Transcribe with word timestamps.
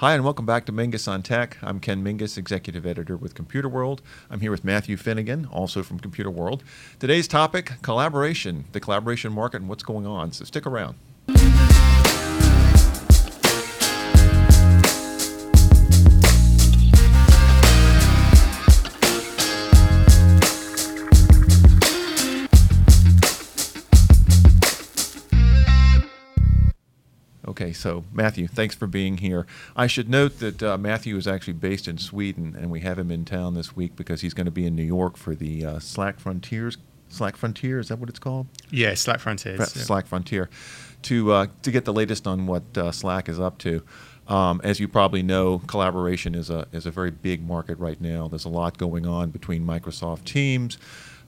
Hi, 0.00 0.12
and 0.12 0.24
welcome 0.24 0.44
back 0.44 0.66
to 0.66 0.72
Mingis 0.72 1.10
on 1.10 1.22
Tech. 1.22 1.56
I'm 1.62 1.80
Ken 1.80 2.04
Mingis, 2.04 2.36
Executive 2.36 2.84
Editor 2.84 3.16
with 3.16 3.34
Computerworld. 3.34 4.00
I'm 4.28 4.40
here 4.40 4.50
with 4.50 4.62
Matthew 4.62 4.98
Finnegan, 4.98 5.46
also 5.46 5.82
from 5.82 5.98
Computerworld. 6.00 6.60
Today's 6.98 7.26
topic 7.26 7.72
collaboration, 7.80 8.66
the 8.72 8.80
collaboration 8.80 9.32
market, 9.32 9.62
and 9.62 9.70
what's 9.70 9.82
going 9.82 10.06
on. 10.06 10.32
So 10.32 10.44
stick 10.44 10.66
around. 10.66 10.96
Okay, 27.58 27.72
so 27.72 28.04
Matthew, 28.12 28.48
thanks 28.48 28.74
for 28.74 28.86
being 28.86 29.16
here. 29.16 29.46
I 29.74 29.86
should 29.86 30.10
note 30.10 30.40
that 30.40 30.62
uh, 30.62 30.76
Matthew 30.76 31.16
is 31.16 31.26
actually 31.26 31.54
based 31.54 31.88
in 31.88 31.96
Sweden, 31.96 32.54
and 32.54 32.70
we 32.70 32.80
have 32.80 32.98
him 32.98 33.10
in 33.10 33.24
town 33.24 33.54
this 33.54 33.74
week 33.74 33.96
because 33.96 34.20
he's 34.20 34.34
going 34.34 34.44
to 34.44 34.50
be 34.50 34.66
in 34.66 34.76
New 34.76 34.82
York 34.82 35.16
for 35.16 35.34
the 35.34 35.64
uh, 35.64 35.78
Slack 35.78 36.20
Frontiers. 36.20 36.76
Slack 37.08 37.34
Frontier 37.34 37.78
is 37.78 37.88
that 37.88 37.98
what 37.98 38.10
it's 38.10 38.18
called? 38.18 38.46
Yeah, 38.70 38.92
Slack 38.92 39.20
Frontiers. 39.20 39.56
Fra- 39.56 39.66
Slack 39.68 40.06
Frontier, 40.06 40.50
to 41.02 41.32
uh, 41.32 41.46
to 41.62 41.70
get 41.70 41.86
the 41.86 41.94
latest 41.94 42.26
on 42.26 42.46
what 42.46 42.62
uh, 42.76 42.92
Slack 42.92 43.26
is 43.26 43.40
up 43.40 43.56
to. 43.60 43.82
Um, 44.28 44.60
as 44.62 44.78
you 44.78 44.86
probably 44.86 45.22
know, 45.22 45.60
collaboration 45.60 46.34
is 46.34 46.50
a 46.50 46.66
is 46.72 46.84
a 46.84 46.90
very 46.90 47.10
big 47.10 47.42
market 47.42 47.78
right 47.78 47.98
now. 47.98 48.28
There's 48.28 48.44
a 48.44 48.50
lot 48.50 48.76
going 48.76 49.06
on 49.06 49.30
between 49.30 49.66
Microsoft 49.66 50.24
Teams, 50.24 50.76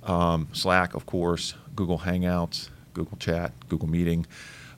um, 0.02 0.48
Slack, 0.52 0.92
of 0.92 1.06
course, 1.06 1.55
Google 1.74 2.00
Hangouts, 2.00 2.69
Google 2.92 3.16
Chat, 3.16 3.52
Google 3.70 3.88
Meeting 3.88 4.27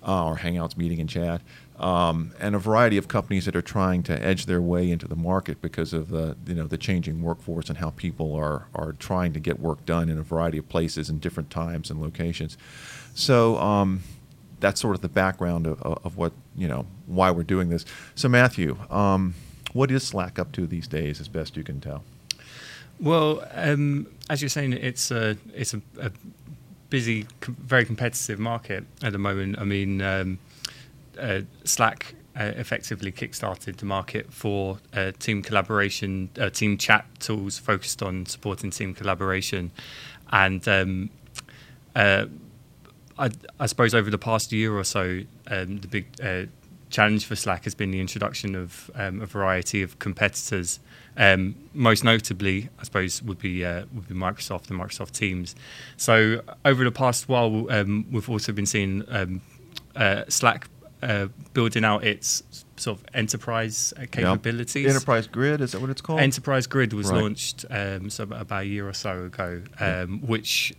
uh, 0.07 0.27
or 0.27 0.37
Hangouts 0.37 0.77
meeting 0.77 1.01
and 1.01 1.09
chat, 1.09 1.43
um, 1.79 2.33
and 2.41 2.55
a 2.55 2.59
variety 2.59 2.97
of 2.97 3.09
companies 3.09 3.45
that 3.47 3.57
are 3.57 3.63
trying 3.63 4.03
to 4.05 4.25
edge 4.25 4.47
their 4.47 4.61
way 4.61 4.91
into 4.91 5.09
the 5.09 5.17
market 5.17 5.61
because 5.61 5.93
of 5.93 6.09
the 6.09 6.37
you 6.47 6.55
know 6.55 6.67
the 6.67 6.79
changing 6.79 7.23
workforce 7.23 7.69
and 7.69 7.79
how 7.79 7.91
people 7.91 8.35
are 8.35 8.67
are 8.75 8.93
trying 8.93 9.33
to 9.33 9.41
get 9.41 9.61
work 9.61 9.85
done 9.87 10.09
in 10.09 10.19
a 10.19 10.23
variety 10.23 10.59
of 10.59 10.69
places 10.69 11.09
and 11.09 11.21
different 11.21 11.51
times 11.51 11.91
and 11.91 12.01
locations. 12.01 12.57
So. 13.15 13.59
Um, 13.59 14.03
that's 14.61 14.79
sort 14.79 14.95
of 14.95 15.01
the 15.01 15.09
background 15.09 15.67
of, 15.67 15.81
of 15.83 16.17
what 16.19 16.33
you 16.55 16.69
know 16.69 16.87
why 17.07 17.31
we're 17.31 17.43
doing 17.43 17.71
this. 17.71 17.85
So 18.15 18.29
Matthew, 18.29 18.77
um, 18.91 19.35
what 19.73 19.91
is 19.91 20.07
Slack 20.07 20.39
up 20.39 20.53
to 20.53 20.67
these 20.67 20.87
days, 20.87 21.21
as 21.21 21.29
best 21.29 21.57
you 21.57 21.65
can 21.65 21.81
tell? 21.81 22.05
Well, 23.01 23.47
um, 23.53 24.07
as 24.29 24.43
you're 24.43 24.51
saying, 24.51 24.75
it's 24.75 25.11
a 25.11 25.37
it's 25.55 25.75
a, 25.75 25.81
a 25.99 26.11
busy, 26.91 27.27
com- 27.41 27.57
very 27.61 27.85
competitive 27.85 28.39
market 28.39 28.85
at 29.03 29.13
the 29.13 29.19
moment. 29.19 29.59
I 29.59 29.65
mean, 29.65 30.03
um, 30.03 30.39
uh, 31.19 31.41
Slack 31.65 32.15
uh, 32.39 32.53
effectively 32.57 33.13
kickstarted 33.13 33.77
the 33.77 33.87
market 33.87 34.33
for 34.33 34.79
uh, 34.95 35.13
team 35.19 35.43
collaboration, 35.43 36.29
uh, 36.39 36.51
team 36.51 36.77
chat 36.77 37.07
tools 37.19 37.59
focused 37.59 38.03
on 38.03 38.27
supporting 38.27 38.71
team 38.71 38.95
collaboration, 38.95 39.71
and 40.33 40.67
um, 40.69 41.11
uh, 41.95 42.27
I, 43.19 43.31
I, 43.59 43.67
suppose 43.67 43.95
over 43.95 44.11
the 44.11 44.19
past 44.19 44.53
year 44.53 44.77
or 44.77 44.85
so, 44.85 45.23
um, 45.49 45.79
the 45.79 45.89
big 45.89 46.07
uh, 46.23 46.45
challenge 46.91 47.25
for 47.25 47.37
Slack 47.37 47.65
has 47.65 47.75
been 47.75 47.91
the 47.91 48.01
introduction 48.01 48.55
of 48.55 48.91
um, 48.95 49.23
a 49.23 49.27
variety 49.27 49.83
of 49.83 49.99
competitors. 49.99 50.81
Um, 51.17 51.55
most 51.75 52.05
notably, 52.05 52.69
I 52.79 52.85
suppose, 52.85 53.23
would 53.23 53.39
be 53.39 53.65
uh, 53.65 53.85
would 53.95 54.09
be 54.09 54.15
Microsoft 54.15 54.71
and 54.71 54.79
Microsoft 54.79 55.13
Teams. 55.13 55.55
So 55.97 56.43
over 56.65 56.85
the 56.85 56.93
past 56.93 57.29
while, 57.29 57.71
um, 57.71 58.07
we've 58.11 58.29
also 58.29 58.53
been 58.53 58.67
seeing 58.67 59.05
um, 59.09 59.41
uh, 59.97 60.25
Slack 60.29 60.69
uh, 61.03 61.29
building 61.53 61.85
out 61.85 62.05
its 62.05 62.43
sort 62.77 62.99
of 62.99 63.05
enterprise 63.15 63.93
uh, 63.97 64.07
capabilities. 64.11 64.85
Yep. 64.85 64.95
Enterprise 64.95 65.27
Grid 65.27 65.61
is 65.61 65.73
that 65.73 65.81
what 65.81 65.91
it's 65.91 66.01
called? 66.01 66.21
Enterprise 66.21 66.67
Grid 66.67 66.93
was 66.93 67.11
right. 67.11 67.21
launched 67.21 67.65
um, 67.71 68.11
so 68.11 68.25
about 68.25 68.63
a 68.63 68.67
year 68.67 68.89
or 68.89 68.93
so 68.93 69.25
ago, 69.25 69.63
um, 69.79 70.21
which 70.21 70.75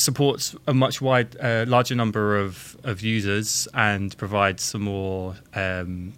supports 0.00 0.56
a 0.66 0.72
much 0.72 1.02
wide, 1.02 1.36
uh, 1.40 1.64
larger 1.68 1.94
number 1.94 2.38
of, 2.38 2.76
of 2.84 3.02
users 3.02 3.68
and 3.74 4.16
provides 4.16 4.62
some 4.62 4.82
more 4.82 5.36
um, 5.54 6.14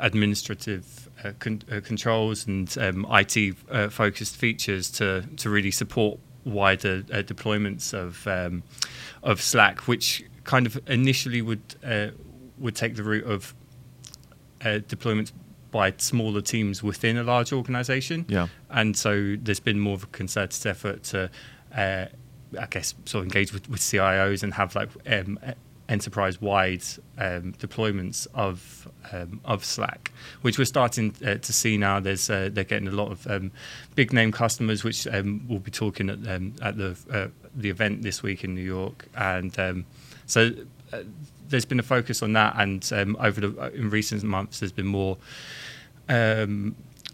administrative 0.00 1.08
uh, 1.24 1.30
con- 1.38 1.62
uh, 1.70 1.80
controls 1.80 2.46
and 2.46 2.76
um, 2.78 3.06
IT 3.10 3.54
uh, 3.70 3.88
focused 3.88 4.36
features 4.36 4.90
to, 4.90 5.24
to 5.36 5.48
really 5.48 5.70
support 5.70 6.18
wider 6.44 7.04
uh, 7.12 7.18
deployments 7.18 7.94
of 7.94 8.26
um, 8.26 8.62
of 9.22 9.40
Slack, 9.40 9.86
which 9.86 10.24
kind 10.44 10.66
of 10.66 10.80
initially 10.88 11.42
would 11.42 11.76
uh, 11.84 12.08
would 12.58 12.74
take 12.74 12.96
the 12.96 13.04
route 13.04 13.24
of 13.24 13.54
deployments 14.60 15.32
by 15.70 15.92
smaller 15.98 16.40
teams 16.40 16.82
within 16.82 17.16
a 17.16 17.22
large 17.22 17.52
organization. 17.52 18.24
Yeah. 18.28 18.48
And 18.70 18.96
so 18.96 19.36
there's 19.36 19.60
been 19.60 19.78
more 19.78 19.94
of 19.94 20.04
a 20.04 20.06
concerted 20.08 20.66
effort 20.66 21.04
to 21.04 21.30
uh, 21.76 22.06
I 22.58 22.66
guess 22.66 22.94
sort 23.04 23.22
of 23.22 23.26
engage 23.26 23.52
with, 23.52 23.68
with 23.68 23.80
CIOs 23.80 24.42
and 24.42 24.54
have 24.54 24.74
like 24.74 24.90
um, 25.06 25.38
enterprise-wide 25.90 26.84
um, 27.18 27.52
deployments 27.54 28.26
of 28.32 28.88
um, 29.12 29.40
of 29.44 29.64
Slack, 29.64 30.12
which 30.42 30.58
we're 30.58 30.64
starting 30.64 31.14
uh, 31.26 31.34
to 31.34 31.52
see 31.52 31.76
now. 31.76 32.00
There's 32.00 32.30
uh, 32.30 32.48
they're 32.52 32.64
getting 32.64 32.88
a 32.88 32.92
lot 32.92 33.10
of 33.10 33.26
um, 33.26 33.50
big 33.94 34.12
name 34.12 34.32
customers, 34.32 34.84
which 34.84 35.06
um, 35.08 35.44
we'll 35.48 35.58
be 35.58 35.70
talking 35.70 36.08
at, 36.08 36.18
um, 36.28 36.54
at 36.62 36.76
the 36.76 36.96
uh, 37.12 37.28
the 37.54 37.68
event 37.68 38.02
this 38.02 38.22
week 38.22 38.44
in 38.44 38.54
New 38.54 38.64
York, 38.64 39.06
and 39.14 39.58
um, 39.58 39.86
so. 40.26 40.52
Uh, 40.92 41.02
there's 41.48 41.64
been 41.64 41.80
a 41.80 41.84
focus 41.84 42.22
on 42.22 42.32
that, 42.32 42.54
and 42.58 43.16
over 43.18 43.40
the 43.40 43.60
uh, 43.60 43.70
in 43.70 43.90
recent 43.90 44.22
months, 44.22 44.60
there's 44.60 44.70
been 44.70 44.86
more 44.86 45.18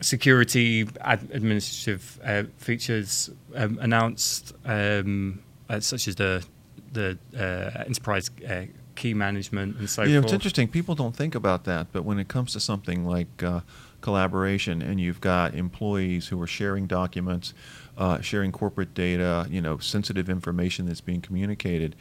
security 0.00 0.86
ad- 1.00 1.28
administrative 1.32 2.18
uh, 2.24 2.44
features 2.58 3.30
um, 3.54 3.78
announced, 3.80 4.54
um, 4.64 5.42
uh, 5.68 5.80
such 5.80 6.08
as 6.08 6.16
the 6.16 6.44
the 6.92 7.18
uh, 7.36 7.84
enterprise 7.84 8.30
uh, 8.48 8.62
key 8.94 9.12
management 9.14 9.76
and 9.76 9.88
so 9.90 10.02
you 10.02 10.14
know, 10.14 10.20
forth. 10.22 10.24
It's 10.24 10.32
interesting. 10.32 10.68
People 10.68 10.94
don't 10.94 11.14
think 11.14 11.34
about 11.34 11.64
that, 11.64 11.88
but 11.92 12.04
when 12.04 12.18
it 12.18 12.28
comes 12.28 12.52
to 12.54 12.60
something 12.60 13.04
like 13.04 13.42
uh, 13.42 13.60
collaboration, 14.00 14.82
and 14.82 15.00
you've 15.00 15.20
got 15.20 15.54
employees 15.54 16.28
who 16.28 16.40
are 16.40 16.46
sharing 16.46 16.86
documents, 16.86 17.54
uh, 17.96 18.20
sharing 18.20 18.52
corporate 18.52 18.94
data, 18.94 19.46
you 19.50 19.60
know, 19.60 19.78
sensitive 19.78 20.28
information 20.28 20.86
that's 20.86 21.00
being 21.00 21.20
communicated 21.20 21.96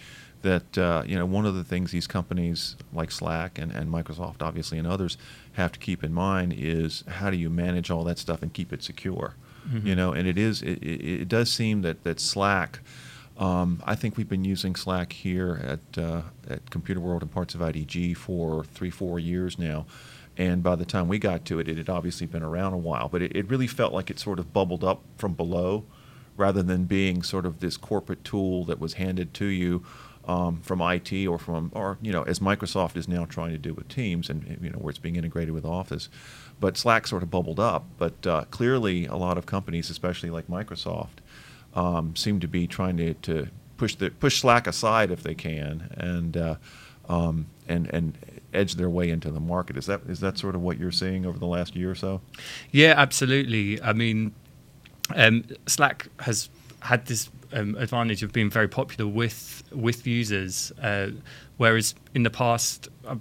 that 0.46 0.78
uh, 0.78 1.04
you 1.06 1.18
know 1.18 1.26
one 1.26 1.46
of 1.46 1.56
the 1.56 1.64
things 1.64 1.92
these 1.92 2.08
companies 2.08 2.76
like 2.94 3.12
Slack 3.12 3.58
and, 3.58 3.72
and 3.72 3.92
Microsoft 3.92 4.42
obviously 4.42 4.78
and 4.78 4.88
others 4.88 5.18
have 5.54 5.72
to 5.74 5.80
keep 5.80 6.04
in 6.04 6.14
mind 6.14 6.54
is 6.56 7.04
how 7.08 7.30
do 7.30 7.36
you 7.36 7.50
manage 7.50 7.90
all 7.90 8.04
that 8.06 8.20
stuff 8.20 8.42
and 8.42 8.54
keep 8.54 8.72
it 8.72 8.84
secure 8.84 9.34
mm-hmm. 9.68 9.86
you 9.86 9.96
know 9.96 10.14
and 10.14 10.28
it 10.28 10.38
is 10.38 10.62
it, 10.62 10.82
it, 10.84 11.28
does 11.28 11.52
seem 11.52 11.82
that 11.82 12.04
that 12.04 12.20
Slack 12.20 12.80
um, 13.38 13.84
I 13.86 13.96
think 13.96 14.16
we've 14.16 14.30
been 14.30 14.46
using 14.46 14.76
Slack 14.76 15.12
here 15.12 15.60
at 15.64 16.02
uh, 16.02 16.22
at 16.48 16.66
Computerworld 16.68 17.22
and 17.22 17.32
parts 17.32 17.56
of 17.56 17.62
IDG 17.62 18.16
for 18.16 18.64
three 18.64 18.92
four 18.92 19.20
years 19.20 19.58
now 19.58 19.88
and 20.38 20.62
by 20.62 20.76
the 20.76 20.86
time 20.86 21.08
we 21.08 21.18
got 21.18 21.44
to 21.46 21.60
it 21.60 21.68
it 21.68 21.78
had 21.78 21.90
obviously 21.90 22.28
been 22.28 22.44
around 22.44 22.74
a 22.74 22.78
while 22.78 23.10
but 23.10 23.24
it, 23.24 23.36
it 23.36 23.50
really 23.50 23.68
felt 23.68 23.94
like 23.94 24.12
it 24.12 24.20
sort 24.20 24.38
of 24.38 24.54
bubbled 24.54 24.84
up 24.84 25.02
from 25.18 25.34
below 25.34 25.86
rather 26.38 26.62
than 26.62 26.84
being 26.84 27.24
sort 27.24 27.46
of 27.46 27.62
this 27.62 27.78
corporate 27.78 28.24
tool 28.24 28.64
that 28.66 28.80
was 28.80 28.94
handed 28.94 29.34
to 29.34 29.46
you 29.46 29.84
um, 30.28 30.62
from 30.62 30.82
IT 30.82 31.28
or 31.28 31.38
from 31.38 31.72
or 31.74 31.98
you 32.02 32.12
know 32.12 32.24
as 32.24 32.40
Microsoft 32.40 32.98
is 32.98 33.08
now 33.08 33.26
trying 33.26 33.52
to 33.52 33.58
do 33.58 33.74
with 33.74 33.88
Teams 33.88 34.30
and 34.30 34.58
you 34.62 34.70
know 34.70 34.80
where 34.80 34.90
it's 34.90 35.00
being 35.00 35.16
integrated 35.16 35.54
with 35.54 35.66
Office, 35.66 36.10
but 36.60 36.78
Slack 36.78 37.08
sort 37.08 37.24
of 37.24 37.30
bubbled 37.30 37.60
up. 37.60 37.86
But 37.98 38.26
uh, 38.26 38.46
clearly, 38.52 39.06
a 39.06 39.16
lot 39.16 39.38
of 39.38 39.46
companies, 39.46 39.90
especially 39.90 40.30
like 40.30 40.48
Microsoft, 40.48 41.20
um, 41.74 42.16
seem 42.16 42.40
to 42.40 42.48
be 42.48 42.68
trying 42.68 42.98
to, 42.98 43.14
to 43.14 43.48
push 43.78 43.96
the 43.96 44.10
push 44.10 44.40
Slack 44.40 44.68
aside 44.68 45.12
if 45.12 45.22
they 45.24 45.36
can 45.36 45.90
and 45.98 46.38
uh, 46.38 46.56
um, 47.08 47.48
and 47.68 47.88
and 47.94 48.18
edge 48.54 48.76
their 48.76 48.90
way 48.90 49.10
into 49.10 49.30
the 49.30 49.40
market. 49.40 49.78
Is 49.78 49.86
that 49.86 50.02
is 50.08 50.20
that 50.22 50.38
sort 50.38 50.56
of 50.56 50.62
what 50.62 50.80
you're 50.80 50.92
seeing 50.92 51.26
over 51.26 51.38
the 51.38 51.48
last 51.48 51.76
year 51.76 51.92
or 51.92 51.96
so? 51.96 52.22
Yeah, 52.72 52.94
absolutely. 52.98 53.82
I 53.82 53.94
mean, 53.94 54.34
um, 55.16 55.44
Slack 55.68 56.08
has 56.20 56.50
had 56.86 57.06
this 57.08 57.30
um, 57.52 57.76
advantage 57.76 58.22
of 58.24 58.32
being 58.32 58.50
very 58.50 58.68
popular 58.68 59.10
with 59.10 59.64
with 59.72 60.06
users, 60.06 60.72
uh, 60.82 61.10
whereas 61.58 61.96
in 62.14 62.24
the 62.24 62.30
past. 62.30 62.90
Uh, 63.06 63.18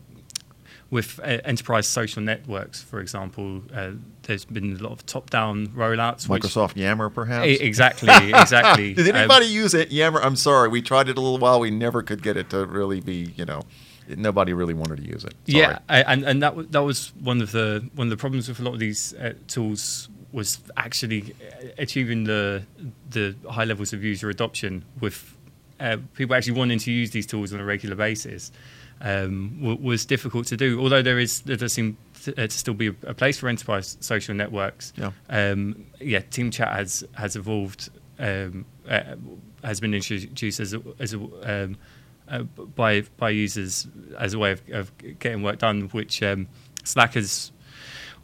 with 0.91 1.19
uh, 1.21 1.39
enterprise 1.45 1.89
social 1.89 2.23
networks, 2.23 2.81
for 2.81 3.01
example, 3.01 3.63
uh, 3.75 3.93
there's 4.23 4.45
been 4.45 4.77
a 4.77 4.83
lot 4.83 4.93
of 4.93 5.05
top-down 5.07 5.67
rollouts. 5.69 6.29
Microsoft 6.29 6.77
Yammer, 6.77 7.11
perhaps. 7.11 7.49
exactly, 7.49 8.09
exactly. 8.33 8.95
Did 8.99 9.09
anybody 9.09 9.47
um, 9.47 9.53
use 9.53 9.75
it? 9.75 9.91
Yammer. 9.91 10.23
I'm 10.23 10.37
sorry, 10.37 10.69
we 10.69 10.81
tried 10.83 11.09
it 11.09 11.19
a 11.19 11.21
little 11.21 11.39
while. 11.39 11.59
We 11.59 11.73
never 11.73 12.01
could 12.03 12.23
get 12.23 12.37
it 12.37 12.51
to 12.51 12.65
really 12.65 13.01
be, 13.01 13.33
you 13.35 13.45
know, 13.45 13.63
nobody 14.09 14.53
really 14.53 14.75
wanted 14.75 14.99
to 14.99 15.05
use 15.05 15.25
it. 15.25 15.35
Sorry. 15.51 15.63
Yeah, 15.63 15.79
and 15.89 16.23
and 16.23 16.41
that 16.45 16.71
that 16.71 16.83
was 16.83 17.13
one 17.21 17.43
of 17.43 17.51
the 17.51 17.89
one 17.97 18.07
of 18.07 18.11
the 18.11 18.17
problems 18.17 18.47
with 18.49 18.61
a 18.61 18.63
lot 18.63 18.75
of 18.75 18.79
these 18.79 19.15
uh, 19.15 19.33
tools 19.49 20.09
was 20.35 20.59
actually 20.77 21.35
achieving 21.79 22.25
the 22.25 22.65
the 23.11 23.35
high 23.49 23.65
levels 23.65 23.93
of 23.93 24.03
user 24.03 24.29
adoption 24.29 24.85
with 25.01 25.37
uh, 25.81 25.97
people 26.15 26.35
actually 26.35 26.59
wanting 26.59 26.79
to 26.81 26.91
use 26.91 27.11
these 27.13 27.27
tools 27.27 27.53
on 27.55 27.61
a 27.61 27.65
regular 27.65 27.97
basis 27.97 28.51
um, 29.01 29.57
w- 29.61 29.79
was 29.81 30.05
difficult 30.05 30.47
to 30.49 30.57
do. 30.57 30.81
Although 30.81 31.03
there 31.03 31.21
is 31.21 31.41
there 31.43 31.57
does 31.57 31.73
seem 31.73 31.97
st- 32.15 32.39
uh, 32.39 32.49
to 32.49 32.59
still 32.59 32.75
be 32.75 32.89
a 32.89 33.15
place 33.15 33.39
for 33.39 33.49
enterprise 33.49 33.97
social 34.01 34.35
networks. 34.35 34.93
Yeah. 34.97 35.13
Um, 35.29 35.87
yeah, 36.01 36.21
Team 36.21 36.51
Chat 36.51 36.73
has 36.73 37.05
has 37.13 37.37
evolved, 37.37 37.91
um, 38.19 38.65
uh, 38.89 39.15
has 39.63 39.81
been 39.81 39.95
introduced 39.95 40.61
as 40.61 40.75
a, 40.75 40.83
as 40.99 41.15
a, 41.15 41.19
um, 41.65 41.77
uh, 42.29 42.43
by 42.43 43.03
by 43.19 43.31
users 43.31 43.87
as 44.19 44.35
a 44.35 44.39
way 44.39 44.53
of, 44.53 44.63
of 44.73 44.93
getting 45.21 45.43
work 45.43 45.59
done, 45.59 45.83
which 45.93 46.23
um, 46.23 46.49
Slack 46.83 47.15
has 47.15 47.53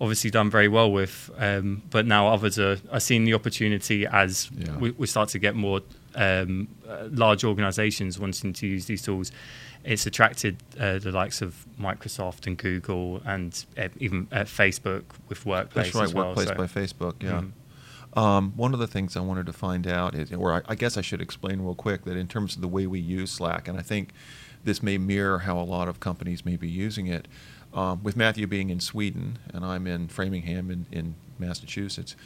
obviously 0.01 0.31
done 0.31 0.51
very 0.51 0.69
well 0.69 0.91
with. 0.91 1.31
Um, 1.37 1.83
but 1.91 2.07
now 2.07 2.29
others 2.29 2.59
are, 2.59 2.79
are 2.91 3.01
seeing 3.01 3.25
the 3.25 3.35
opportunity 3.35 4.07
as 4.07 4.51
Yeah. 4.57 4.77
we, 4.79 4.91
we 4.93 5.07
start 5.07 5.29
to 5.31 5.39
get 5.39 5.55
more 5.55 5.81
um, 6.15 6.69
uh, 6.89 7.09
large 7.11 7.45
organizations 7.45 8.19
wanting 8.19 8.53
to 8.55 8.67
use 8.67 8.87
these 8.87 9.03
tools. 9.03 9.31
It's 9.85 10.07
attracted 10.07 10.57
uh, 10.79 10.99
the 10.99 11.13
likes 11.13 11.41
of 11.43 11.67
Microsoft 11.81 12.47
and 12.47 12.57
Google 12.59 13.23
and 13.25 13.65
uh, 13.79 13.89
even 13.99 14.27
uh, 14.33 14.41
Facebook 14.41 15.05
with 15.29 15.45
Workplace 15.47 15.93
That's 15.93 15.97
right, 15.97 16.15
well. 16.15 16.29
Workplace 16.29 16.49
so- 16.49 16.55
by 16.55 16.67
Facebook. 16.67 17.23
Yeah. 17.23 17.43
Mhm. 17.43 17.53
Um, 18.13 18.53
one 18.57 18.75
of 18.75 18.81
the 18.81 18.89
things 18.89 19.17
I 19.17 19.21
wanted 19.21 19.47
to 19.47 19.53
find 19.53 19.87
out 19.87 20.17
is, 20.17 20.33
or 20.33 20.53
I, 20.53 20.63
I 20.67 20.75
guess 20.75 20.97
I 20.97 21.01
should 21.01 21.21
explain 21.23 21.61
real 21.61 21.77
quick 21.77 22.05
that 22.07 22.17
in 22.17 22.27
terms 22.27 22.57
of 22.57 22.61
the 22.61 22.67
way 22.67 22.89
we 22.89 22.99
use 22.99 23.31
Slack, 23.31 23.69
and 23.69 23.79
I 23.79 23.83
think 23.83 24.11
this 24.65 24.83
may 24.83 24.99
mirror 24.99 25.39
how 25.39 25.57
a 25.61 25.63
lot 25.63 25.87
of 25.87 26.01
companies 26.01 26.45
may 26.45 26.57
be 26.57 26.69
using 26.69 27.07
it. 27.07 27.29
Um, 27.73 28.03
with 28.03 28.17
Matthew 28.17 28.47
being 28.47 28.71
in 28.71 28.81
Sweden 28.81 29.39
and 29.55 29.65
I'm 29.65 29.87
in 29.87 30.09
Framingham 30.09 30.71
in, 30.71 30.87
in 30.91 31.15
Massachusetts, 31.39 32.17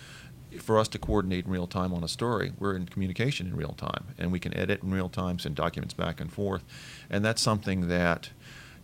for 0.59 0.79
us 0.79 0.89
to 0.89 0.99
coordinate 0.99 1.47
in 1.47 1.51
real 1.51 1.67
time 1.67 1.93
on 1.93 2.05
a 2.05 2.09
story, 2.09 2.53
we're 2.59 2.77
in 2.77 2.87
communication 2.87 3.47
in 3.47 3.57
real 3.57 3.75
time, 3.77 4.07
and 4.19 4.31
we 4.33 4.39
can 4.39 4.57
edit 4.57 4.83
in 4.83 4.91
real 4.93 5.09
time, 5.09 5.39
send 5.39 5.57
documents 5.57 5.95
back 5.95 6.21
and 6.21 6.33
forth, 6.33 6.65
and 7.11 7.25
that's 7.25 7.43
something 7.43 7.89
that, 7.89 8.31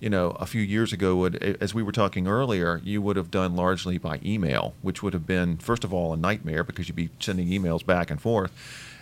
you 0.00 0.10
know, 0.10 0.30
a 0.32 0.46
few 0.46 0.62
years 0.62 0.92
ago 0.92 1.16
would, 1.16 1.36
as 1.60 1.72
we 1.72 1.82
were 1.82 1.92
talking 1.92 2.26
earlier, 2.26 2.80
you 2.84 3.00
would 3.00 3.16
have 3.16 3.30
done 3.30 3.54
largely 3.54 3.98
by 3.98 4.18
email, 4.24 4.74
which 4.82 5.02
would 5.02 5.12
have 5.12 5.26
been 5.26 5.58
first 5.58 5.84
of 5.84 5.94
all 5.94 6.12
a 6.12 6.16
nightmare 6.16 6.64
because 6.64 6.88
you'd 6.88 6.96
be 6.96 7.10
sending 7.20 7.48
emails 7.48 7.84
back 7.84 8.10
and 8.10 8.20
forth, 8.20 8.52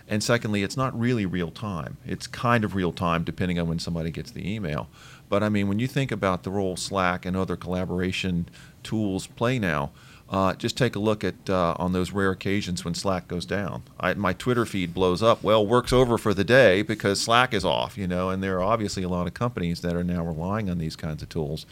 and 0.07 0.23
secondly, 0.23 0.63
it's 0.63 0.75
not 0.75 0.99
really 0.99 1.25
real 1.25 1.51
time. 1.51 1.97
It's 2.05 2.25
kind 2.25 2.63
of 2.63 2.73
real 2.73 2.91
time 2.91 3.23
depending 3.23 3.59
on 3.59 3.67
when 3.67 3.77
somebody 3.77 4.09
gets 4.09 4.31
the 4.31 4.47
email. 4.47 4.89
But 5.29 5.43
I 5.43 5.49
mean, 5.49 5.67
when 5.67 5.79
you 5.79 5.87
think 5.87 6.11
about 6.11 6.43
the 6.43 6.49
role 6.49 6.75
Slack 6.75 7.25
and 7.25 7.37
other 7.37 7.55
collaboration 7.55 8.49
tools 8.83 9.27
play 9.27 9.59
now, 9.59 9.91
uh, 10.29 10.53
just 10.53 10.77
take 10.77 10.95
a 10.95 10.99
look 10.99 11.23
at 11.23 11.49
uh, 11.49 11.75
on 11.79 11.93
those 11.93 12.11
rare 12.11 12.29
occasions 12.31 12.85
when 12.85 12.93
Slack 12.93 13.27
goes 13.27 13.45
down. 13.45 13.83
I, 13.99 14.13
my 14.13 14.33
Twitter 14.33 14.65
feed 14.65 14.93
blows 14.93 15.23
up. 15.23 15.41
Well, 15.41 15.65
work's 15.65 15.91
over 15.91 16.17
for 16.19 16.35
the 16.35 16.43
day 16.43 16.83
because 16.83 17.19
Slack 17.19 17.53
is 17.53 17.65
off, 17.65 17.97
you 17.97 18.07
know. 18.07 18.29
And 18.29 18.43
there 18.43 18.57
are 18.57 18.63
obviously 18.63 19.01
a 19.01 19.09
lot 19.09 19.25
of 19.25 19.33
companies 19.33 19.81
that 19.81 19.95
are 19.95 20.03
now 20.03 20.23
relying 20.23 20.69
on 20.69 20.77
these 20.77 20.95
kinds 20.95 21.23
of 21.23 21.29
tools 21.29 21.65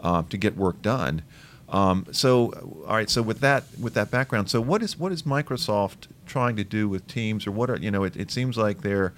um, 0.00 0.26
to 0.28 0.38
get 0.38 0.56
work 0.56 0.80
done. 0.80 1.22
Um, 1.68 2.06
so, 2.10 2.84
all 2.86 2.96
right. 2.96 3.10
So 3.10 3.20
with 3.20 3.40
that 3.40 3.64
with 3.78 3.92
that 3.92 4.10
background, 4.10 4.48
so 4.48 4.60
what 4.62 4.82
is 4.82 4.98
what 4.98 5.12
is 5.12 5.24
Microsoft 5.24 6.06
trying 6.24 6.56
to 6.56 6.64
do 6.64 6.88
with 6.88 7.06
Teams, 7.08 7.46
or 7.46 7.50
what 7.50 7.68
are 7.68 7.76
you 7.76 7.90
know? 7.90 8.04
It, 8.04 8.16
it 8.16 8.30
seems 8.30 8.56
like 8.56 8.80
they're 8.80 9.12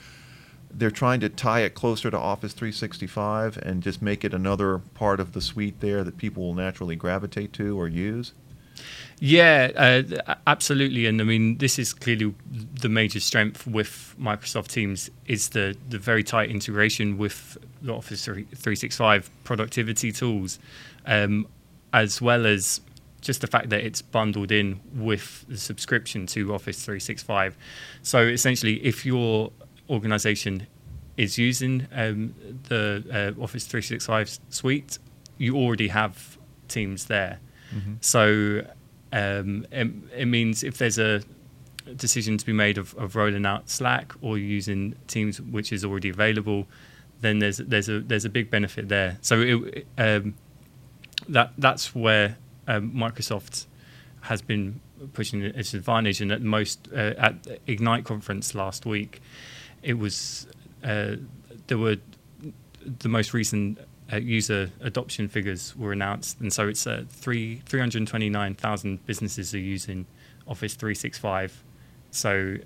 they're 0.73 0.91
trying 0.91 1.21
to 1.21 1.29
tie 1.29 1.61
it 1.61 1.75
closer 1.75 2.11
to 2.11 2.19
Office 2.19 2.53
365 2.53 3.59
and 3.59 3.83
just 3.83 4.01
make 4.01 4.25
it 4.25 4.33
another 4.33 4.79
part 4.79 5.21
of 5.21 5.33
the 5.33 5.41
suite 5.41 5.81
there 5.81 6.05
that 6.05 6.17
people 6.17 6.43
will 6.43 6.55
naturally 6.55 6.97
gravitate 6.97 7.53
to 7.55 7.79
or 7.79 7.89
use. 7.89 8.33
Yeah, 9.19 9.71
uh, 9.77 10.37
absolutely. 10.47 11.07
And 11.07 11.21
I 11.21 11.25
mean, 11.25 11.59
this 11.59 11.79
is 11.79 11.93
clearly 11.93 12.35
the 12.51 12.89
major 12.89 13.21
strength 13.21 13.67
with 13.67 14.15
Microsoft 14.19 14.69
Teams 14.69 15.11
is 15.27 15.51
the, 15.51 15.77
the 15.89 15.99
very 15.99 16.25
tight 16.25 16.51
integration 16.51 17.19
with 17.19 17.59
the 17.83 17.93
Office 17.93 18.25
365 18.25 19.31
productivity 19.45 20.11
tools, 20.11 20.59
um, 21.05 21.47
as 21.93 22.23
well 22.23 22.47
as 22.47 22.81
just 23.21 23.43
the 23.43 23.47
fact 23.47 23.69
that 23.69 23.81
it's 23.85 24.01
bundled 24.01 24.51
in 24.51 24.81
with 24.95 25.45
the 25.49 25.59
subscription 25.59 26.27
to 26.27 26.55
Office 26.55 26.83
365. 26.83 27.57
So 28.03 28.21
essentially, 28.21 28.77
if 28.85 29.05
your 29.05 29.53
organization 29.91 30.67
is 31.17 31.37
using 31.37 31.87
um, 31.93 32.35
the 32.69 33.05
uh, 33.39 33.43
Office 33.43 33.67
365 33.67 34.39
suite, 34.49 34.99
you 35.39 35.57
already 35.57 35.89
have 35.89 36.39
Teams 36.69 37.07
there. 37.07 37.41
So 38.01 38.63
um, 39.13 39.67
it, 39.71 39.89
it 40.17 40.27
means 40.27 40.63
if 40.63 40.79
there's 40.79 40.99
a 40.99 41.23
decision 41.97 42.39
to 42.39 42.47
be 42.47 42.53
made 42.53 42.79
of, 42.79 42.95
of 42.95 43.17
rolling 43.17 43.45
out 43.45 43.69
Slack 43.69 44.13
or 44.23 44.39
using 44.39 44.95
Teams, 45.09 45.41
which 45.41 45.73
is 45.73 45.85
already 45.85 46.09
available, 46.09 46.67
then 47.21 47.39
there's 47.39 47.59
there's 47.59 47.89
a 47.89 48.01
there's 48.01 48.25
a 48.25 48.29
big 48.29 48.51
benefit 48.51 48.89
there. 48.89 49.19
So 49.21 49.41
it, 49.41 49.87
um, 49.99 50.35
that 51.29 51.53
that's 51.59 51.95
where 51.95 52.37
um, 52.67 52.93
Microsoft 52.93 53.67
has 54.23 54.43
been 54.43 54.81
pushing 55.13 55.43
its 55.43 55.75
advantage. 55.75 56.21
And 56.21 56.33
at 56.33 56.43
most 56.43 56.89
uh, 56.93 57.15
at 57.19 57.47
Ignite 57.67 58.05
conference 58.05 58.55
last 58.55 58.87
week, 58.87 59.21
it 59.83 59.95
was 59.99 60.47
uh, 60.85 61.17
there 61.67 61.79
were 61.79 61.97
the 63.01 63.09
most 63.09 63.35
recent 63.35 63.79
uh, 64.13 64.17
user 64.17 64.71
adoption 64.81 65.29
figures 65.29 65.77
were 65.77 65.93
announced, 65.93 66.41
and 66.41 66.53
so 66.53 66.69
it's 66.69 66.87
uh, 66.87 67.05
three 67.09 67.63
three 67.67 67.81
hundred 67.81 68.07
twenty 68.07 68.31
nine 68.31 68.55
thousand 68.55 69.05
businesses 69.07 69.55
are 69.55 69.59
using 69.59 70.07
Office 70.49 70.75
three 70.75 70.95
six 70.95 71.19
five. 71.19 71.63
So 72.13 72.57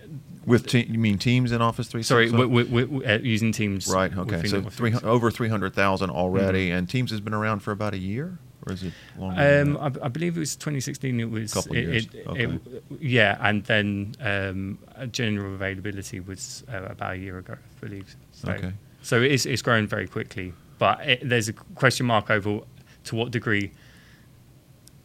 With 0.46 0.66
te- 0.69 0.87
you 0.87 0.99
mean 0.99 1.19
Teams 1.19 1.52
in 1.52 1.61
Office 1.61 1.88
three? 1.88 2.02
sorry, 2.02 2.31
365? 2.31 2.72
we, 2.72 2.84
we, 2.84 2.99
we, 2.99 3.05
uh, 3.06 3.19
using 3.19 3.52
Teams. 3.52 3.88
right. 3.93 4.16
Okay. 4.16 4.43
So 4.49 4.62
three, 4.62 4.94
over 5.02 5.31
300,000 5.31 6.08
already, 6.08 6.70
Mhm. 6.70 6.78
and 6.78 6.88
Teams 6.88 7.11
has 7.11 7.20
been 7.20 7.34
around 7.34 7.61
for 7.61 7.70
about 7.70 7.93
a 7.93 7.99
year, 7.99 8.38
or 8.66 8.72
is 8.72 8.82
it 8.84 8.93
longer? 9.19 9.61
Um? 9.62 9.76
I, 9.76 9.87
I 10.06 10.08
believe 10.08 10.37
it 10.37 10.40
was 10.40 10.56
2016. 10.56 11.20
It 11.20 11.31
was 11.31 11.52
Couple 11.55 11.76
it, 11.76 11.81
years, 11.84 12.06
It, 12.12 12.26
okay. 12.26 12.44
it- 12.44 12.84
yeah, 13.00 13.37
and 13.40 13.64
then 13.64 14.14
um, 14.20 14.78
general 15.11 15.55
availability 15.55 16.20
was 16.20 16.64
uh, 16.72 16.82
about 16.84 17.14
a 17.14 17.16
year 17.16 17.38
ago, 17.38 17.55
I 17.55 17.81
believe. 17.87 18.14
So, 18.32 18.52
Okay. 18.52 18.72
so 19.02 19.20
it 19.22 19.32
is, 19.32 19.46
it's 19.46 19.62
growing 19.62 19.87
very 19.87 20.06
quickly, 20.08 20.52
but 20.78 21.00
it, 21.06 21.20
there's 21.28 21.49
a 21.49 21.52
question 21.52 22.06
mark 22.06 22.31
over 22.31 22.61
to 23.05 23.16
what 23.16 23.31
degree 23.31 23.72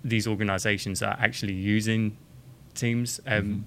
these 0.03 0.27
organisations 0.27 1.03
are 1.03 1.17
actually 1.19 1.53
using 1.53 2.17
Teams. 2.75 3.19
Um, 3.27 3.44
Mhm. 3.44 3.63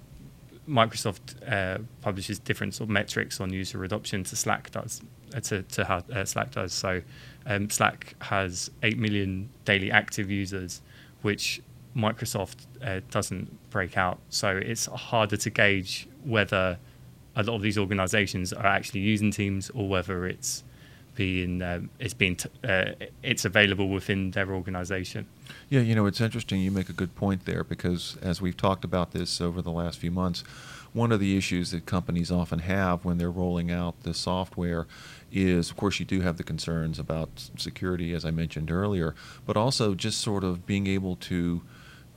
Microsoft 0.65 1.35
uh, 1.45 1.79
publishes 2.01 2.39
different 2.39 2.73
sort 2.73 2.85
of 2.87 2.91
metrics 2.91 3.41
on 3.41 3.51
user 3.51 3.83
adoption 3.83 4.23
to 4.23 4.35
Slack 4.37 4.71
does 4.71 5.01
uh, 5.35 5.41
to, 5.41 5.61
to 5.63 5.83
how 5.83 5.97
uh, 6.13 6.23
Slack 6.23 6.51
does. 6.51 6.71
So 6.71 7.01
um, 7.45 7.69
Slack 7.69 8.15
has 8.21 8.71
eight 8.83 8.97
million 8.97 9.49
daily 9.65 9.91
active 9.91 10.29
users, 10.31 10.81
which 11.21 11.61
Microsoft 11.95 12.65
uh, 12.81 13.01
doesn't 13.11 13.69
break 13.69 13.97
out. 13.97 14.19
So 14.29 14.57
it's 14.57 14.85
harder 14.85 15.37
to 15.37 15.49
gauge 15.49 16.07
whether 16.23 16.77
a 17.35 17.43
lot 17.43 17.55
of 17.55 17.61
these 17.61 17.77
organisations 17.77 18.53
are 18.53 18.65
actually 18.65 19.01
using 19.01 19.31
Teams 19.31 19.69
or 19.71 19.87
whether 19.87 20.25
it's 20.25 20.63
being 21.15 21.61
um, 21.61 21.89
it's 21.99 22.13
being 22.13 22.35
t- 22.35 22.49
uh, 22.67 22.91
it's 23.21 23.45
available 23.45 23.89
within 23.89 24.31
their 24.31 24.51
organisation. 24.51 25.27
Yeah, 25.69 25.81
you 25.81 25.95
know, 25.95 26.05
it's 26.05 26.21
interesting. 26.21 26.61
You 26.61 26.71
make 26.71 26.89
a 26.89 26.93
good 26.93 27.15
point 27.15 27.45
there 27.45 27.63
because 27.63 28.17
as 28.21 28.41
we've 28.41 28.57
talked 28.57 28.83
about 28.83 29.11
this 29.11 29.41
over 29.41 29.61
the 29.61 29.71
last 29.71 29.99
few 29.99 30.11
months, 30.11 30.43
one 30.93 31.11
of 31.11 31.19
the 31.19 31.35
issues 31.35 31.71
that 31.71 31.85
companies 31.85 32.31
often 32.31 32.59
have 32.59 33.03
when 33.03 33.17
they're 33.17 33.31
rolling 33.31 33.71
out 33.71 34.03
the 34.03 34.13
software 34.13 34.85
is, 35.31 35.71
of 35.71 35.75
course, 35.75 35.99
you 35.99 36.05
do 36.05 36.21
have 36.21 36.37
the 36.37 36.43
concerns 36.43 36.99
about 36.99 37.49
security, 37.57 38.13
as 38.13 38.23
I 38.23 38.31
mentioned 38.31 38.69
earlier, 38.69 39.15
but 39.45 39.57
also 39.57 39.95
just 39.95 40.19
sort 40.19 40.43
of 40.43 40.67
being 40.67 40.85
able 40.85 41.15
to 41.15 41.63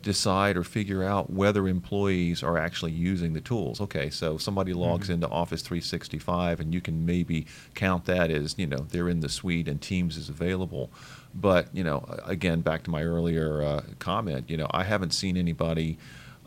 decide 0.06 0.56
or 0.56 0.62
figure 0.62 1.02
out 1.02 1.30
whether 1.30 1.66
employees 1.66 2.40
are 2.40 2.56
actually 2.56 2.92
using 2.92 3.32
the 3.32 3.40
tools. 3.40 3.80
Okay, 3.80 4.08
so 4.08 4.38
somebody 4.38 4.72
logs 4.72 5.08
Mhm. 5.08 5.14
into 5.14 5.28
Office 5.28 5.62
365 5.62 6.60
and 6.60 6.72
you 6.72 6.80
can 6.80 7.04
maybe 7.04 7.44
count 7.74 8.04
that 8.04 8.30
as, 8.30 8.54
you 8.56 8.68
know, 8.68 8.86
they're 8.90 9.08
in 9.08 9.18
the 9.18 9.28
suite 9.28 9.66
and 9.66 9.80
Teams 9.80 10.16
is 10.16 10.28
available. 10.28 10.92
But, 11.34 11.74
you 11.74 11.82
know, 11.82 12.04
again, 12.24 12.60
back 12.60 12.84
to 12.84 12.90
my 12.90 13.02
earlier 13.02 13.62
uh, 13.62 13.82
comment, 13.98 14.48
you 14.48 14.56
know, 14.56 14.68
I 14.70 14.84
haven't 14.84 15.10
seen 15.12 15.36
anybody 15.36 15.98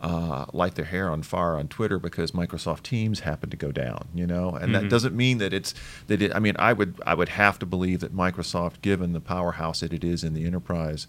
uh, 0.02 0.46
light 0.54 0.76
their 0.76 0.86
hair 0.86 1.10
on 1.10 1.22
fire 1.22 1.58
on 1.58 1.68
Twitter 1.68 2.00
because 2.00 2.32
Microsoft 2.32 2.84
Teams 2.84 3.20
happened 3.20 3.52
to 3.52 3.58
go 3.58 3.70
down, 3.74 4.08
you 4.16 4.26
know, 4.26 4.52
and 4.52 4.74
that 4.74 4.84
Mhm. 4.86 4.90
doesn't 4.90 5.14
mean 5.14 5.40
that 5.40 5.52
it's 5.52 5.74
that 6.08 6.22
it, 6.22 6.34
I 6.34 6.40
mean, 6.40 6.56
I 6.58 6.72
would 6.72 6.94
I 7.06 7.14
would 7.14 7.28
have 7.28 7.60
to 7.60 7.66
believe 7.66 8.00
that 8.00 8.16
Microsoft, 8.16 8.80
given 8.82 9.12
the 9.12 9.20
powerhouse 9.20 9.82
that 9.82 9.92
it 9.92 10.06
is 10.06 10.24
in 10.24 10.34
the 10.34 10.46
enterprise, 10.46 11.06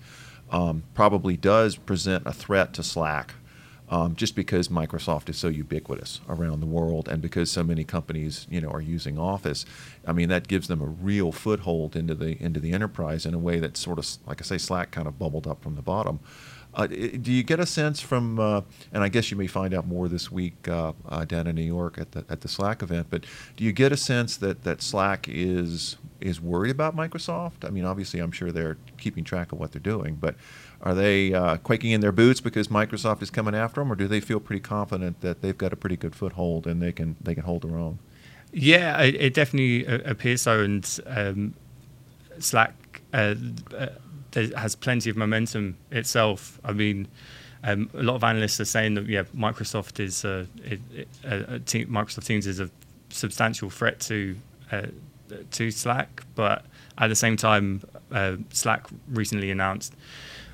um, 0.51 0.85
probably 0.95 1.37
does 1.37 1.77
present 1.77 2.27
a 2.27 2.33
threat 2.33 2.73
to 2.75 2.83
Slack. 2.83 3.35
Um, 3.89 4.15
just 4.15 4.37
because 4.37 4.69
Microsoft 4.69 5.29
is 5.29 5.37
so 5.37 5.49
ubiquitous 5.49 6.21
around 6.29 6.61
the 6.61 6.67
world, 6.67 7.09
and 7.09 7.21
because 7.21 7.51
so 7.51 7.65
many 7.65 7.83
companies, 7.83 8.47
you 8.49 8.61
know, 8.61 8.71
are 8.71 8.81
using 8.81 9.19
Office, 9.19 9.67
I 10.07 10.13
mean 10.13 10.29
that 10.29 10.47
gives 10.47 10.69
them 10.69 10.81
a 10.81 10.87
real 10.87 11.33
foothold 11.33 11.97
into 11.97 12.15
the 12.15 12.41
into 12.41 12.61
the 12.61 12.71
enterprise 12.71 13.27
in 13.27 13.35
a 13.35 13.39
way 13.39 13.59
that 13.59 13.77
sort 13.77 13.99
of, 13.99 14.07
like 14.29 14.41
I 14.41 14.45
say, 14.45 14.59
Slack 14.59 14.93
kind 14.93 15.09
of 15.09 15.19
bubbled 15.19 15.49
up 15.49 15.61
from 15.61 15.75
the 15.75 15.83
bottom. 15.83 16.21
Uh, 16.73 16.87
do 16.87 17.33
you 17.33 17.43
get 17.43 17.59
a 17.59 17.67
sense 17.67 18.01
from, 18.01 18.39
uh, 18.39 18.61
and 18.93 19.03
I 19.03 19.09
guess 19.09 19.31
you 19.31 19.37
may 19.37 19.49
find 19.49 19.75
out 19.75 19.87
more 19.87 20.09
this 20.09 20.31
week 20.31 20.69
uh, 20.69 20.93
uh, 21.09 21.25
down 21.25 21.47
in 21.47 21.57
New 21.57 21.63
York 21.63 21.99
at 21.99 22.13
the 22.13 22.25
at 22.29 22.43
the 22.43 22.49
Slack 22.49 22.83
event, 22.83 23.09
but 23.11 23.25
do 23.57 23.65
you 23.65 23.73
get 23.73 23.91
a 23.91 23.97
sense 23.97 24.37
that 24.37 24.63
that 24.63 24.81
Slack 24.81 25.27
is 25.29 25.97
is 26.21 26.41
worried 26.41 26.71
about 26.71 26.95
Microsoft? 26.95 27.65
I 27.65 27.71
mean, 27.71 27.85
obviously, 27.85 28.21
I'm 28.21 28.31
sure 28.31 28.53
they're 28.53 28.77
keeping 28.99 29.25
track 29.25 29.51
of 29.51 29.59
what 29.59 29.73
they're 29.73 29.81
doing, 29.81 30.15
but 30.15 30.37
are 30.83 30.95
they 30.95 31.35
uh, 31.35 31.57
quaking 31.57 31.91
in 31.91 32.01
their 32.01 32.13
boots 32.13 32.41
because 32.41 32.69
Microsoft 32.69 33.21
is 33.21 33.31
coming 33.31 33.55
after 33.55 33.81
them, 33.81 33.91
or 33.91 33.97
do 33.97 34.07
they 34.07 34.21
feel 34.21 34.39
pretty 34.39 34.61
confident 34.61 35.21
that 35.23 35.43
they've 35.43 35.59
got 35.59 35.73
a 35.73 35.77
pretty 35.77 35.97
good 35.97 36.15
foothold 36.15 36.67
and 36.67 36.81
they 36.81 36.93
can 36.93 37.17
they 37.21 37.35
can 37.35 37.45
hold 37.45 37.63
their 37.63 37.77
own? 37.77 37.99
Yeah, 38.53 39.01
it, 39.01 39.15
it 39.17 39.35
definitely 39.35 39.87
uh, 39.87 39.99
appears 40.05 40.43
so, 40.43 40.61
and 40.61 41.01
um, 41.07 41.55
Slack 42.39 43.03
uh, 43.13 43.35
has 44.35 44.77
plenty 44.77 45.11
of 45.11 45.17
momentum 45.17 45.77
itself. 45.91 46.61
I 46.65 46.73
mean, 46.73 47.09
um, 47.65 47.91
a 47.95 48.03
lot 48.03 48.15
of 48.15 48.25
analysts 48.25 48.61
are 48.61 48.65
saying 48.65 48.95
that 48.95 49.07
yeah, 49.07 49.25
Microsoft 49.37 50.01
is 50.01 50.25
uh, 50.25 50.47
it, 50.65 50.81
it, 50.95 51.09
uh, 51.25 51.59
te- 51.67 51.87
Microsoft 51.87 52.27
Teams 52.27 52.47
is 52.47 52.61
a 52.61 52.71
substantial 53.11 53.71
threat 53.71 54.01
to 54.01 54.37
uh, 54.73 54.87
to 55.53 55.71
Slack, 55.71 56.25
but 56.35 56.65
at 56.99 57.09
the 57.09 57.17
same 57.17 57.37
time, 57.37 57.83
uh, 58.13 58.37
Slack 58.51 58.87
recently 59.09 59.51
announced 59.51 59.95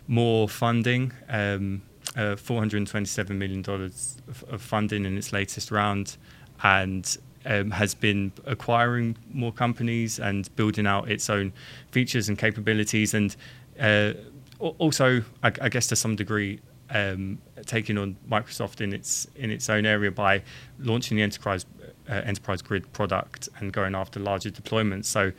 more 0.09 0.49
funding, 0.49 1.13
um, 1.29 1.83
uh, 2.17 2.37
$427 2.37 3.31
million 3.31 3.65
of, 3.69 4.45
of, 4.49 4.63
funding 4.63 5.05
in 5.05 5.19
its 5.19 5.33
latest 5.33 5.71
round, 5.71 6.17
and 6.63 7.17
um, 7.45 7.71
has 7.71 7.95
been 7.95 8.33
acquiring 8.45 9.17
more 9.33 9.53
companies 9.53 10.19
and 10.19 10.55
building 10.57 10.87
out 10.87 11.11
its 11.11 11.29
own 11.29 11.53
features 11.91 12.29
and 12.29 12.39
capabilities, 12.39 13.15
and 13.15 13.35
uh, 13.81 14.13
also, 14.59 15.23
I, 15.43 15.53
I, 15.61 15.69
guess 15.69 15.87
to 15.89 15.97
some 15.97 16.17
degree, 16.17 16.61
um, 16.91 17.39
taking 17.67 17.99
on 17.99 18.17
Microsoft 18.29 18.81
in 18.81 18.93
its 18.93 19.27
in 19.37 19.51
its 19.51 19.69
own 19.69 19.87
area 19.87 20.11
by 20.11 20.43
launching 20.79 21.17
the 21.17 21.23
enterprise 21.23 21.67
uh, 22.09 22.13
enterprise 22.13 22.63
grid 22.63 22.91
product 22.93 23.49
and 23.59 23.73
going 23.73 23.95
after 23.95 24.21
larger 24.21 24.51
deployments. 24.51 25.07
So 25.07 25.33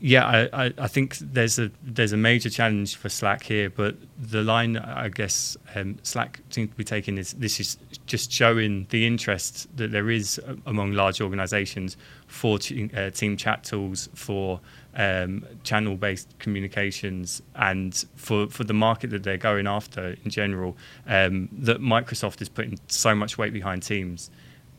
yeah, 0.00 0.48
I, 0.52 0.72
I, 0.78 0.88
think 0.88 1.18
there's 1.18 1.58
a 1.58 1.70
there's 1.82 2.12
a 2.12 2.16
major 2.16 2.48
challenge 2.48 2.96
for 2.96 3.10
Slack 3.10 3.42
here, 3.42 3.68
but 3.68 3.96
the 4.18 4.42
line 4.42 4.78
I 4.78 5.10
guess 5.10 5.58
um, 5.74 5.98
Slack 6.02 6.40
seems 6.48 6.70
to 6.70 6.76
be 6.76 6.84
taking 6.84 7.18
is 7.18 7.34
this 7.34 7.60
is 7.60 7.76
just 8.06 8.32
showing 8.32 8.86
the 8.88 9.06
interest 9.06 9.68
that 9.76 9.90
there 9.90 10.10
is 10.10 10.40
among 10.64 10.92
large 10.92 11.20
organisations 11.20 11.98
for 12.28 12.56
uh, 12.96 13.10
team 13.10 13.36
chat 13.36 13.64
tools, 13.64 14.08
for 14.14 14.58
um, 14.96 15.44
channel-based 15.64 16.38
communications, 16.38 17.42
and 17.56 18.06
for 18.16 18.46
for 18.46 18.64
the 18.64 18.74
market 18.74 19.10
that 19.10 19.22
they're 19.22 19.36
going 19.36 19.66
after 19.66 20.16
in 20.24 20.30
general. 20.30 20.78
Um, 21.06 21.50
that 21.52 21.82
Microsoft 21.82 22.40
is 22.40 22.48
putting 22.48 22.78
so 22.88 23.14
much 23.14 23.36
weight 23.36 23.52
behind 23.52 23.82
Teams 23.82 24.30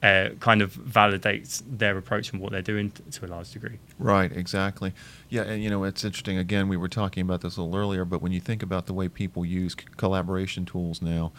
uh, 0.06 0.30
kind 0.40 0.62
of 0.62 0.76
validates 0.76 1.64
their 1.68 1.98
approach 1.98 2.32
and 2.32 2.40
what 2.40 2.52
they're 2.52 2.62
doing 2.62 2.92
t- 2.92 3.02
to 3.10 3.26
a 3.26 3.28
large 3.28 3.52
degree. 3.52 3.80
Right, 3.98 4.32
exactly. 4.32 4.94
Yeah, 5.30 5.42
and 5.42 5.64
you 5.64 5.70
know, 5.72 5.84
it's 5.84 6.04
interesting. 6.04 6.38
Again, 6.38 6.68
we 6.68 6.78
were 6.78 6.88
talking 6.88 7.22
about 7.22 7.42
this 7.42 7.58
a 7.58 7.64
little 7.64 7.76
earlier, 7.76 8.06
but 8.06 8.22
when 8.22 8.32
you 8.32 8.40
think 8.40 8.62
about 8.62 8.86
the 8.86 8.94
way 8.94 9.10
people 9.10 9.44
use 9.44 9.74
c- 9.74 9.88
collaboration 9.98 10.64
tools 10.64 11.02
now, 11.02 11.32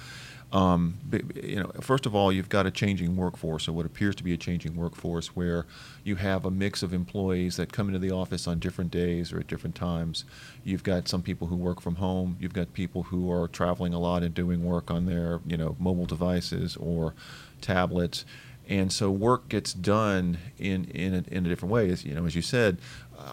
um, 0.53 0.99
you 1.35 1.57
know, 1.57 1.71
first 1.81 2.07
of 2.07 2.15
all, 2.15 2.33
you've 2.33 2.49
got 2.49 2.67
a 2.67 2.71
changing 2.73 3.17
workforce, 3.17 3.69
or 3.69 3.73
what 3.73 3.87
appears 3.87 4.17
to 4.17 4.25
be 4.25 4.33
a 4.33 4.37
changing 4.37 4.75
workforce, 4.75 5.29
where 5.37 5.67
you 6.03 6.17
have 6.17 6.45
a 6.45 6.51
mix 6.51 6.83
of 6.83 6.93
employees 6.93 7.57
that 7.57 7.73
come 7.73 7.87
into 7.89 8.01
the 8.01 8.11
office 8.11 8.49
on 8.49 8.59
different 8.59 8.91
days 8.91 9.33
or 9.33 9.39
at 9.39 9.47
different 9.47 9.77
times. 9.77 10.25
You've 10.65 10.85
got 10.85 11.09
some 11.09 11.23
people 11.23 11.49
who 11.49 11.57
work 11.57 11.81
from 11.81 11.97
home. 11.97 12.37
You've 12.41 12.53
got 12.53 12.73
people 12.73 13.05
who 13.05 13.31
are 13.31 13.47
traveling 13.47 13.95
a 13.95 14.01
lot 14.01 14.23
and 14.25 14.35
doing 14.35 14.65
work 14.65 14.91
on 14.91 15.07
their, 15.07 15.41
you 15.47 15.57
know, 15.57 15.77
mobile 15.79 16.07
devices 16.07 16.77
or 16.77 17.15
tablets 17.61 18.25
and 18.69 18.93
so 18.93 19.11
work 19.11 19.49
gets 19.49 19.73
done 19.73 20.39
in 20.59 20.85
in 20.87 21.15
a, 21.15 21.35
in 21.35 21.47
a 21.47 21.49
different 21.49 21.73
way. 21.73 21.91
As 21.91 22.05
you 22.05 22.15
know, 22.15 22.27
as 22.27 22.35
you 22.35 22.43
said, 22.43 22.79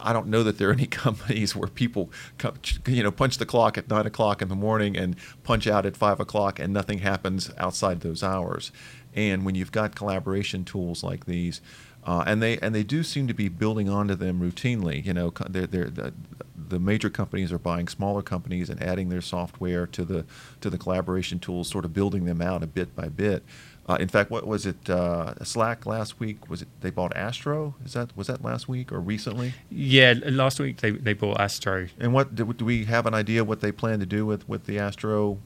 I 0.02 0.14
don't 0.14 0.28
know 0.28 0.44
that 0.44 0.58
there 0.58 0.70
are 0.70 0.74
any 0.74 0.86
companies 1.06 1.56
where 1.56 1.68
people, 1.68 2.12
come, 2.38 2.56
you 2.88 3.04
know, 3.04 3.12
punch 3.12 3.38
the 3.38 3.46
clock 3.46 3.78
at 3.78 3.90
nine 3.90 4.06
o'clock 4.06 4.42
in 4.42 4.50
the 4.50 4.56
morning 4.56 4.98
and 4.98 5.16
punch 5.44 5.68
out 5.68 5.86
at 5.86 5.98
five 5.98 6.20
o'clock, 6.20 6.60
and 6.60 6.74
nothing 6.74 7.00
happens 7.00 7.52
outside 7.58 8.02
those 8.02 8.24
hours. 8.24 8.72
And 9.16 9.46
when 9.46 9.56
you've 9.56 9.72
got 9.72 9.96
collaboration 9.96 10.66
tools 10.66 11.04
like 11.04 11.26
these, 11.26 11.62
uh, 12.06 12.24
and 12.28 12.42
they 12.42 12.58
and 12.60 12.76
they 12.76 12.84
do 12.84 13.04
seem 13.04 13.28
to 13.28 13.34
be 13.34 13.48
building 13.48 13.90
onto 13.90 14.16
them 14.16 14.42
routinely. 14.42 15.06
You 15.06 15.14
know, 15.14 15.34
they're, 15.50 15.68
they're, 15.68 15.90
the, 15.90 16.14
the 16.56 16.80
major 16.80 17.10
companies 17.10 17.54
are 17.54 17.60
buying 17.60 17.88
smaller 17.88 18.22
companies 18.22 18.70
and 18.70 18.82
adding 18.82 19.10
their 19.10 19.22
software 19.22 19.88
to 19.88 20.04
the 20.04 20.26
to 20.60 20.70
the 20.70 20.78
collaboration 20.78 21.40
tools, 21.40 21.70
sort 21.70 21.86
of 21.86 21.94
building 21.94 22.26
them 22.26 22.42
out 22.42 22.62
a 22.62 22.68
bit 22.68 22.96
by 22.96 23.08
bit. 23.08 23.44
Uh, 23.88 23.98
in 24.00 24.08
fact, 24.08 24.32
what 24.32 24.48
was 24.48 24.66
it? 24.66 24.90
Uh, 24.90 25.34
Slack 25.44 25.86
last 25.86 26.20
week 26.20 26.50
was 26.50 26.62
it? 26.62 26.70
They 26.80 26.90
bought 26.90 27.16
Astro. 27.18 27.76
Is 27.84 27.94
that 27.94 28.16
was 28.16 28.28
that 28.28 28.42
last 28.42 28.70
week 28.70 28.92
or 28.92 29.00
recently? 29.00 29.54
Yeah, 29.70 30.14
last 30.24 30.60
week 30.60 30.78
they, 30.78 30.92
they 30.92 31.14
bought 31.14 31.40
Astro. 31.40 31.88
And 32.00 32.14
what 32.14 32.34
do, 32.34 32.54
do 32.54 32.64
we 32.64 32.86
have 32.86 33.06
an 33.06 33.14
idea 33.14 33.44
what 33.44 33.60
they 33.60 33.72
plan 33.74 34.00
to 34.00 34.06
do 34.06 34.26
with, 34.26 34.48
with 34.48 34.66
the 34.66 34.80
Astro 34.80 35.40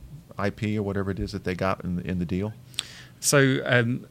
IP 0.44 0.78
or 0.78 0.84
whatever 0.84 1.10
it 1.10 1.20
is 1.20 1.32
that 1.32 1.46
they 1.46 1.56
got 1.56 1.84
in 1.84 1.96
the, 1.96 2.08
in 2.08 2.20
the 2.20 2.26
deal? 2.26 2.54
So, 3.20 3.60
um, 3.66 4.06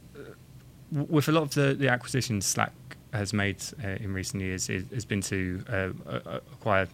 with 0.91 1.29
a 1.29 1.31
lot 1.31 1.43
of 1.43 1.53
the, 1.53 1.73
the 1.73 1.87
acquisitions 1.87 2.45
Slack 2.45 2.73
has 3.13 3.31
made 3.31 3.63
uh, 3.81 3.87
in 3.87 4.13
recent 4.13 4.43
years, 4.43 4.69
it 4.69 4.85
has 4.93 5.05
been 5.05 5.21
to 5.21 5.63
uh, 5.69 6.39
acquire 6.51 6.87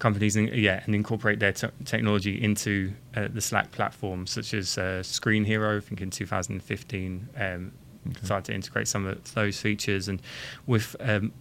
companies 0.00 0.34
and 0.34 0.48
yeah 0.48 0.82
and 0.84 0.94
incorporate 0.94 1.38
their 1.38 1.52
t- 1.52 1.68
technology 1.84 2.42
into 2.42 2.92
uh, 3.14 3.28
the 3.32 3.40
Slack 3.40 3.70
platform, 3.70 4.26
such 4.26 4.52
as 4.52 4.76
uh, 4.76 5.02
Screenhero. 5.04 5.76
I 5.76 5.80
think 5.80 6.00
in 6.00 6.10
2015 6.10 7.28
um, 7.36 7.72
okay. 8.08 8.18
started 8.24 8.46
to 8.46 8.54
integrate 8.54 8.88
some 8.88 9.06
of 9.06 9.34
those 9.34 9.60
features, 9.60 10.08
and 10.08 10.20
with 10.66 10.96
um, 10.98 11.32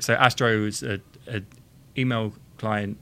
so 0.00 0.14
Astro 0.14 0.66
is 0.66 0.82
a, 0.82 1.00
a 1.26 1.42
email 1.96 2.34
client 2.58 2.98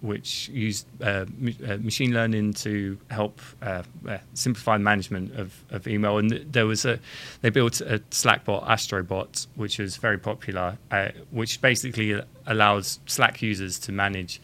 which 0.00 0.48
used 0.48 0.86
uh, 1.02 1.26
uh, 1.68 1.76
machine 1.78 2.12
learning 2.12 2.54
to 2.54 2.98
help 3.10 3.40
uh, 3.62 3.82
uh, 4.08 4.18
simplify 4.34 4.76
the 4.78 4.84
management 4.84 5.34
of, 5.38 5.62
of 5.70 5.86
email. 5.86 6.18
And 6.18 6.30
there 6.30 6.66
was 6.66 6.84
a, 6.84 6.98
they 7.42 7.50
built 7.50 7.80
a 7.80 8.02
Slack 8.10 8.44
bot, 8.44 8.66
Astrobot, 8.66 9.46
which 9.56 9.78
was 9.78 9.96
very 9.96 10.18
popular, 10.18 10.78
uh, 10.90 11.08
which 11.30 11.60
basically 11.60 12.20
allows 12.46 13.00
Slack 13.06 13.42
users 13.42 13.78
to 13.80 13.92
manage 13.92 14.40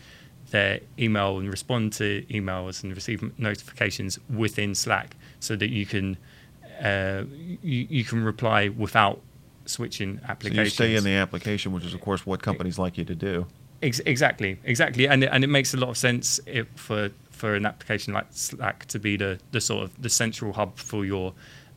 their 0.51 0.81
email 0.99 1.39
and 1.39 1.51
respond 1.51 1.93
to 1.95 2.23
emails 2.31 2.83
and 2.85 2.95
receive 2.95 3.39
notifications 3.39 4.19
within 4.35 4.75
Slack, 4.75 5.17
so 5.41 5.57
that 5.57 5.71
you 5.71 5.87
can 5.87 6.17
uh, 6.83 7.25
you, 7.63 7.87
you 7.89 8.05
can 8.05 8.23
reply 8.23 8.69
without 8.69 9.21
switching 9.65 10.21
applications. 10.29 10.75
So 10.75 10.85
you 10.85 10.91
stay 10.91 10.97
in 10.97 11.05
the 11.05 11.19
application, 11.21 11.73
which 11.73 11.85
is 11.85 11.95
of 11.95 12.01
course 12.01 12.27
what 12.27 12.43
companies 12.43 12.79
like 12.79 12.99
you 12.99 13.05
to 13.07 13.15
do. 13.15 13.47
Ex- 13.83 14.01
exactly, 14.07 14.59
exactly, 14.65 15.07
and 15.07 15.23
it, 15.23 15.31
and 15.33 15.45
it 15.45 15.49
makes 15.49 15.75
a 15.75 15.77
lot 15.77 15.91
of 15.91 15.99
sense 15.99 16.41
if, 16.47 16.67
for 16.77 17.11
for 17.31 17.55
an 17.55 17.67
application 17.67 18.15
like 18.15 18.27
Slack 18.31 18.87
to 18.87 18.99
be 18.99 19.19
the, 19.19 19.39
the 19.51 19.61
sort 19.61 19.85
of 19.85 20.03
the 20.03 20.09
central 20.09 20.55
hub 20.55 20.79
for 20.79 21.05
your 21.05 21.35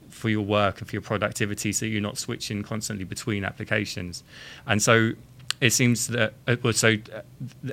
for 0.09 0.29
your 0.29 0.41
work 0.41 0.79
and 0.79 0.87
for 0.87 0.95
your 0.95 1.01
productivity, 1.01 1.73
so 1.73 1.85
you're 1.85 2.01
not 2.01 2.17
switching 2.17 2.63
constantly 2.63 3.05
between 3.05 3.43
applications. 3.43 4.23
And 4.65 4.81
so 4.81 5.11
it 5.59 5.71
seems 5.71 6.07
that 6.07 6.33
uh, 6.47 6.55
well, 6.63 6.73
so 6.73 6.95
uh, 7.13 7.21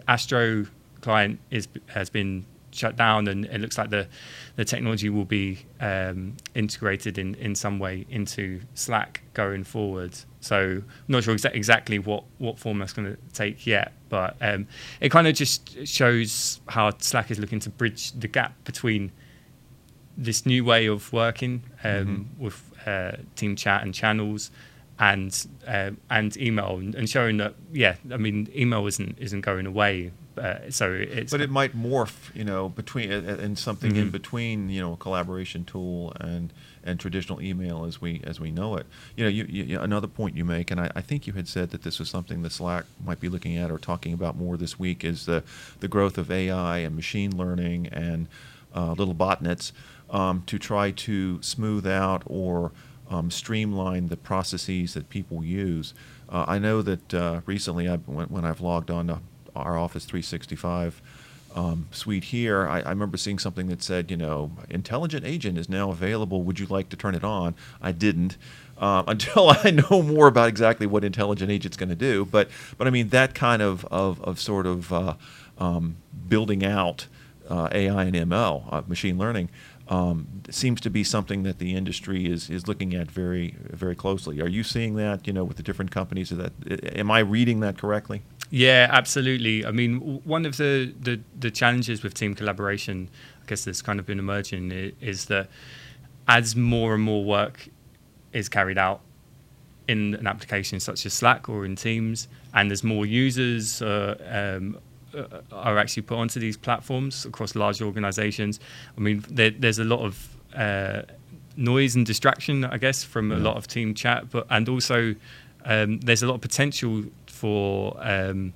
Astro 0.08 0.66
client 1.00 1.38
is 1.50 1.68
has 1.86 2.10
been 2.10 2.44
shut 2.76 2.96
down, 2.96 3.28
and 3.28 3.44
it 3.46 3.60
looks 3.60 3.78
like 3.78 3.90
the 3.90 4.08
the 4.56 4.64
technology 4.64 5.08
will 5.08 5.24
be 5.24 5.66
um, 5.80 6.36
integrated 6.54 7.18
in 7.18 7.34
in 7.36 7.54
some 7.54 7.78
way 7.78 8.06
into 8.08 8.60
Slack 8.74 9.22
going 9.34 9.64
forward. 9.64 10.14
So 10.40 10.58
I'm 10.58 10.84
not 11.08 11.24
sure 11.24 11.34
exa- 11.34 11.54
exactly 11.54 11.98
what 11.98 12.24
what 12.38 12.58
form 12.58 12.78
that's 12.78 12.92
going 12.92 13.14
to 13.14 13.18
take 13.32 13.66
yet, 13.66 13.92
but 14.08 14.36
um, 14.40 14.66
it 15.00 15.10
kind 15.10 15.26
of 15.26 15.34
just 15.34 15.86
shows 15.86 16.60
how 16.68 16.90
Slack 16.98 17.30
is 17.30 17.38
looking 17.38 17.60
to 17.60 17.70
bridge 17.70 18.12
the 18.12 18.28
gap 18.28 18.52
between 18.64 19.12
this 20.16 20.46
new 20.46 20.64
way 20.64 20.86
of 20.86 21.12
working 21.12 21.62
um, 21.84 21.90
mm-hmm. 21.90 22.42
with 22.42 22.72
uh, 22.86 23.12
team 23.34 23.56
chat 23.56 23.82
and 23.82 23.92
channels 23.92 24.50
and 24.98 25.46
uh, 25.66 25.90
and 26.10 26.36
email 26.36 26.76
and 26.78 27.08
showing 27.08 27.36
that 27.36 27.54
yeah 27.72 27.96
I 28.10 28.16
mean 28.16 28.48
email 28.54 28.86
isn't 28.86 29.18
isn't 29.18 29.42
going 29.42 29.66
away 29.66 30.12
uh, 30.38 30.70
so 30.70 30.92
it's 30.92 31.32
but 31.32 31.40
it 31.40 31.50
might 31.50 31.76
morph 31.76 32.34
you 32.34 32.44
know 32.44 32.68
between 32.68 33.10
and 33.10 33.58
something 33.58 33.92
mm-hmm. 33.92 34.02
in 34.02 34.10
between 34.10 34.68
you 34.68 34.80
know 34.80 34.92
a 34.92 34.96
collaboration 34.96 35.64
tool 35.64 36.12
and 36.20 36.52
and 36.84 37.00
traditional 37.00 37.40
email 37.40 37.84
as 37.84 38.00
we 38.00 38.20
as 38.24 38.38
we 38.38 38.50
know 38.50 38.76
it 38.76 38.86
you 39.16 39.24
know 39.24 39.30
you, 39.30 39.44
you 39.44 39.80
another 39.80 40.06
point 40.06 40.36
you 40.36 40.44
make 40.44 40.70
and 40.70 40.80
I, 40.80 40.90
I, 40.94 41.00
think 41.00 41.26
you 41.26 41.32
had 41.32 41.48
said 41.48 41.70
that 41.70 41.82
this 41.82 41.98
was 41.98 42.08
something 42.08 42.42
that 42.42 42.52
Slack 42.52 42.84
might 43.04 43.20
be 43.20 43.28
looking 43.28 43.56
at 43.56 43.70
or 43.70 43.78
talking 43.78 44.12
about 44.12 44.36
more 44.36 44.56
this 44.56 44.78
week 44.78 45.04
is 45.04 45.26
the 45.26 45.42
the 45.80 45.88
growth 45.88 46.18
of 46.18 46.30
AI 46.30 46.78
and 46.78 46.94
machine 46.94 47.36
learning 47.36 47.88
and 47.88 48.28
uh, 48.74 48.92
little 48.92 49.14
botnets 49.14 49.72
um, 50.10 50.42
to 50.46 50.58
try 50.58 50.90
to 50.90 51.40
smooth 51.42 51.86
out 51.86 52.22
or 52.26 52.72
um, 53.10 53.30
streamline 53.30 54.08
the 54.08 54.16
processes 54.16 54.94
that 54.94 55.08
people 55.08 55.44
use. 55.44 55.94
Uh, 56.28 56.44
I 56.46 56.58
know 56.58 56.82
that 56.82 57.14
uh, 57.14 57.40
recently, 57.46 57.88
I, 57.88 57.96
when, 57.96 58.26
when, 58.26 58.44
I've 58.44 58.60
logged 58.60 58.90
on 58.90 59.06
to 59.06 59.20
our 59.56 59.78
Office 59.78 60.04
365 60.04 61.00
um, 61.56 61.88
suite 61.90 62.24
here, 62.24 62.68
I, 62.68 62.80
I, 62.82 62.90
remember 62.90 63.16
seeing 63.16 63.38
something 63.38 63.68
that 63.68 63.82
said, 63.82 64.10
you 64.10 64.16
know, 64.16 64.52
Intelligent 64.68 65.24
Agent 65.24 65.56
is 65.56 65.70
now 65.70 65.90
available. 65.90 66.42
Would 66.42 66.60
you 66.60 66.66
like 66.66 66.90
to 66.90 66.96
turn 66.96 67.14
it 67.14 67.24
on? 67.24 67.54
I 67.80 67.92
didn't. 67.92 68.36
Uh, 68.76 69.02
until 69.08 69.48
I 69.50 69.70
know 69.70 70.02
more 70.02 70.26
about 70.26 70.48
exactly 70.48 70.86
what 70.86 71.02
Intelligent 71.02 71.50
Agent's 71.50 71.78
going 71.78 71.88
to 71.88 71.96
do, 71.96 72.26
but 72.26 72.50
but 72.76 72.86
I 72.86 72.90
mean 72.90 73.08
that 73.08 73.34
kind 73.34 73.62
of 73.62 73.86
of, 73.86 74.22
of 74.22 74.38
sort 74.38 74.66
of 74.66 74.92
uh, 74.92 75.14
um, 75.56 75.96
building 76.28 76.62
out 76.62 77.06
uh, 77.48 77.68
AI 77.72 78.04
and 78.04 78.14
ML, 78.14 78.70
uh, 78.70 78.82
machine 78.86 79.16
learning, 79.16 79.48
um, 79.88 80.42
seems 80.50 80.82
to 80.82 80.90
be 80.90 81.02
something 81.02 81.42
that 81.44 81.58
the 81.58 81.74
industry 81.74 82.26
is 82.26 82.50
is 82.50 82.68
looking 82.68 82.94
at 82.94 83.10
very 83.10 83.54
very 83.60 83.94
closely. 83.94 84.42
Are 84.42 84.48
you 84.48 84.62
seeing 84.62 84.96
that? 84.96 85.26
You 85.26 85.32
know, 85.32 85.44
with 85.44 85.56
the 85.56 85.62
different 85.62 85.90
companies. 85.90 86.28
That 86.28 86.52
am 86.98 87.10
I 87.10 87.20
reading 87.20 87.60
that 87.60 87.78
correctly? 87.78 88.20
Yeah, 88.50 88.88
absolutely. 88.90 89.66
I 89.66 89.72
mean, 89.72 90.20
one 90.24 90.46
of 90.46 90.56
the, 90.56 90.94
the, 91.00 91.20
the 91.38 91.50
challenges 91.50 92.02
with 92.02 92.14
team 92.14 92.34
collaboration, 92.34 93.08
I 93.42 93.46
guess 93.48 93.64
that's 93.64 93.82
kind 93.82 93.98
of 93.98 94.06
been 94.06 94.18
emerging, 94.18 94.70
is 95.00 95.26
that 95.26 95.48
as 96.28 96.54
more 96.56 96.94
and 96.94 97.02
more 97.02 97.24
work 97.24 97.68
is 98.32 98.48
carried 98.48 98.78
out 98.78 99.00
in 99.88 100.14
an 100.14 100.26
application 100.26 100.80
such 100.80 101.06
as 101.06 101.12
Slack 101.12 101.48
or 101.48 101.64
in 101.64 101.76
Teams, 101.76 102.28
and 102.54 102.70
there's 102.70 102.84
more 102.84 103.06
users 103.06 103.82
uh, 103.82 104.56
um, 104.58 104.78
uh, 105.16 105.40
are 105.52 105.78
actually 105.78 106.02
put 106.02 106.18
onto 106.18 106.40
these 106.40 106.56
platforms 106.56 107.24
across 107.24 107.54
large 107.54 107.80
organizations. 107.80 108.60
I 108.96 109.00
mean, 109.00 109.24
there, 109.28 109.50
there's 109.50 109.78
a 109.78 109.84
lot 109.84 110.00
of 110.00 110.28
uh, 110.54 111.02
noise 111.56 111.94
and 111.94 112.04
distraction, 112.04 112.64
I 112.64 112.78
guess, 112.78 113.04
from 113.04 113.30
yeah. 113.30 113.38
a 113.38 113.40
lot 113.40 113.56
of 113.56 113.66
team 113.66 113.94
chat, 113.94 114.30
but 114.30 114.46
and 114.50 114.68
also 114.68 115.14
um, 115.64 116.00
there's 116.00 116.22
a 116.22 116.26
lot 116.26 116.34
of 116.34 116.40
potential 116.40 117.04
for 117.36 117.96
um, 118.00 118.52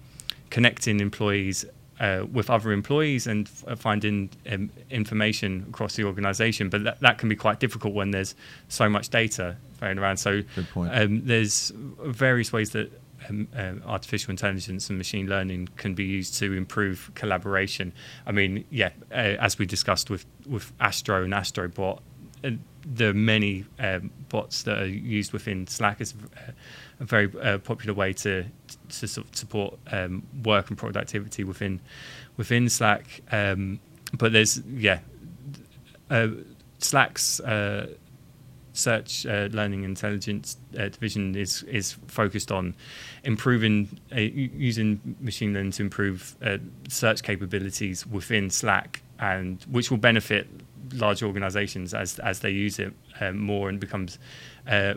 connecting 0.50 1.00
employees 1.00 1.64
uh, 2.00 2.24
with 2.32 2.48
other 2.48 2.72
employees 2.72 3.26
and 3.26 3.48
f- 3.48 3.78
finding 3.78 4.30
um, 4.50 4.70
information 4.90 5.66
across 5.68 5.96
the 5.96 6.04
organization. 6.04 6.70
But 6.70 6.84
that, 6.84 7.00
that 7.00 7.18
can 7.18 7.28
be 7.28 7.36
quite 7.36 7.60
difficult 7.60 7.92
when 7.94 8.10
there's 8.10 8.34
so 8.68 8.88
much 8.88 9.10
data 9.10 9.56
thrown 9.78 9.98
around. 9.98 10.16
So 10.16 10.42
um, 10.76 11.26
there's 11.26 11.72
various 12.02 12.52
ways 12.52 12.70
that 12.70 12.90
um, 13.28 13.48
uh, 13.54 13.74
artificial 13.86 14.30
intelligence 14.30 14.88
and 14.88 14.96
machine 14.96 15.26
learning 15.28 15.68
can 15.76 15.94
be 15.94 16.04
used 16.04 16.34
to 16.38 16.54
improve 16.54 17.10
collaboration. 17.14 17.92
I 18.26 18.32
mean, 18.32 18.64
yeah, 18.70 18.90
uh, 19.12 19.36
as 19.46 19.58
we 19.58 19.66
discussed 19.66 20.08
with, 20.08 20.24
with 20.48 20.72
Astro 20.80 21.24
and 21.24 21.34
Astrobot, 21.34 22.00
uh, 22.44 22.50
are 23.10 23.14
many 23.14 23.64
um, 23.78 24.10
bots 24.28 24.62
that 24.64 24.78
are 24.78 24.86
used 24.86 25.32
within 25.32 25.66
Slack 25.66 26.00
is 26.00 26.14
a 27.00 27.04
very 27.04 27.30
uh, 27.40 27.58
popular 27.58 27.94
way 27.94 28.12
to 28.14 28.44
to 28.88 29.08
sort 29.08 29.26
of 29.26 29.36
support 29.36 29.78
um, 29.92 30.26
work 30.44 30.68
and 30.68 30.78
productivity 30.78 31.44
within 31.44 31.80
within 32.36 32.68
Slack. 32.68 33.20
Um, 33.30 33.80
but 34.16 34.32
there's 34.32 34.60
yeah, 34.66 35.00
uh, 36.10 36.28
Slack's 36.78 37.40
uh, 37.40 37.94
search 38.72 39.26
uh, 39.26 39.48
learning 39.52 39.84
intelligence 39.84 40.56
uh, 40.78 40.88
division 40.88 41.34
is 41.34 41.62
is 41.64 41.92
focused 42.06 42.50
on 42.50 42.74
improving 43.24 43.88
uh, 44.12 44.20
using 44.20 45.16
machine 45.20 45.52
learning 45.52 45.72
to 45.72 45.82
improve 45.82 46.36
search 46.88 47.22
capabilities 47.22 48.06
within 48.06 48.50
Slack, 48.50 49.02
and 49.18 49.62
which 49.70 49.90
will 49.90 49.98
benefit 49.98 50.48
large 50.94 51.22
organizations 51.22 51.94
as 51.94 52.18
as 52.20 52.40
they 52.40 52.50
use 52.50 52.78
it 52.78 52.92
um, 53.20 53.38
more 53.38 53.68
and 53.68 53.80
becomes 53.80 54.18
uh, 54.68 54.94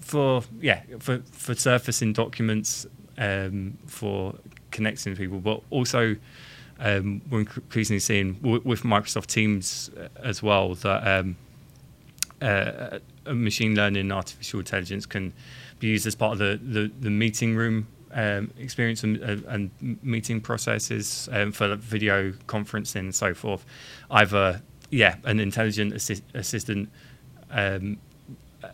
for 0.00 0.42
yeah 0.60 0.82
for 0.98 1.18
for 1.32 1.54
surfacing 1.54 2.12
documents 2.12 2.86
um, 3.18 3.78
for 3.86 4.34
connecting 4.70 5.16
people, 5.16 5.38
but 5.38 5.62
also 5.70 6.16
um, 6.80 7.22
we're 7.30 7.40
increasingly 7.40 8.00
seeing 8.00 8.34
w- 8.34 8.62
with 8.64 8.82
Microsoft 8.82 9.26
Teams 9.26 9.90
uh, 9.96 10.08
as 10.22 10.42
well 10.42 10.74
that 10.74 11.06
um, 11.06 11.36
uh, 12.42 12.98
machine 13.32 13.74
learning 13.74 14.00
and 14.00 14.12
artificial 14.12 14.60
intelligence 14.60 15.06
can 15.06 15.32
be 15.78 15.88
used 15.88 16.06
as 16.06 16.14
part 16.14 16.32
of 16.32 16.38
the 16.38 16.60
the, 16.62 16.90
the 17.00 17.10
meeting 17.10 17.54
room 17.54 17.86
um, 18.12 18.52
experience 18.58 19.02
and, 19.02 19.22
uh, 19.22 19.36
and, 19.48 19.70
meeting 20.02 20.40
processes 20.40 21.28
um, 21.32 21.50
for 21.50 21.74
video 21.74 22.30
conferencing 22.46 23.00
and 23.00 23.14
so 23.14 23.34
forth. 23.34 23.66
Either 24.08 24.62
yeah, 24.94 25.16
an 25.24 25.40
intelligent 25.40 25.92
assi- 25.92 26.22
assistant 26.34 26.88
um, 27.50 27.98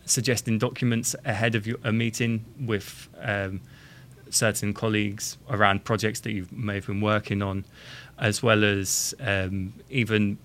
suggesting 0.05 0.59
documents 0.59 1.15
ahead 1.25 1.55
of 1.55 1.65
your, 1.65 1.77
a 1.83 1.91
meeting 1.91 2.45
with 2.59 3.09
um, 3.19 3.59
certain 4.29 4.71
colleagues 4.71 5.39
around 5.49 5.83
projects 5.83 6.19
that 6.19 6.31
you 6.31 6.47
may 6.51 6.75
have 6.75 6.85
been 6.85 7.01
working 7.01 7.41
on, 7.41 7.65
as 8.19 8.43
well 8.43 8.63
as 8.63 9.15
um, 9.19 9.73
even 9.89 10.37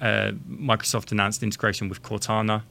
uh, 0.00 0.30
Microsoft 0.48 1.10
announced 1.10 1.42
integration 1.42 1.88
with 1.88 2.00
Cortana, 2.02 2.62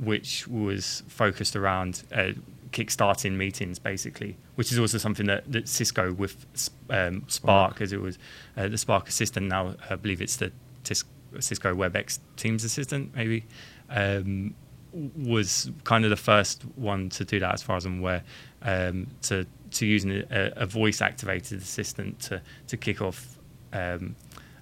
which 0.00 0.48
was 0.48 1.04
focused 1.06 1.54
around 1.54 2.02
uh, 2.12 2.32
kickstarting 2.72 3.36
meetings, 3.36 3.78
basically, 3.78 4.36
which 4.56 4.72
is 4.72 4.78
also 4.78 4.98
something 4.98 5.26
that, 5.26 5.50
that 5.52 5.68
Cisco 5.68 6.12
with 6.12 6.46
um, 6.90 7.22
Spark, 7.28 7.80
as 7.80 7.92
it 7.92 8.00
was 8.00 8.18
uh, 8.56 8.66
the 8.66 8.76
Spark 8.76 9.08
Assistant. 9.08 9.46
Now 9.46 9.76
I 9.88 9.94
believe 9.94 10.20
it's 10.20 10.36
the 10.36 10.50
Tis- 10.82 11.04
Cisco 11.40 11.74
WebEx 11.74 12.18
Teams 12.36 12.64
Assistant, 12.64 13.14
maybe, 13.14 13.44
um, 13.90 14.54
was 14.92 15.70
kind 15.84 16.04
of 16.04 16.10
the 16.10 16.16
first 16.16 16.62
one 16.76 17.08
to 17.10 17.24
do 17.24 17.38
that, 17.40 17.54
as 17.54 17.62
far 17.62 17.76
as 17.76 17.84
I'm 17.84 18.00
aware, 18.00 18.22
um, 18.62 19.06
to 19.22 19.46
to 19.70 19.86
using 19.86 20.10
a, 20.30 20.52
a, 20.56 20.66
voice 20.66 21.02
activated 21.02 21.60
assistant 21.60 22.18
to 22.20 22.40
to 22.66 22.76
kick 22.76 23.02
off. 23.02 23.38
Um, 23.72 24.16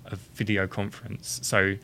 a 0.08 0.16
video 0.34 0.68
conference, 0.68 1.40
so 1.42 1.74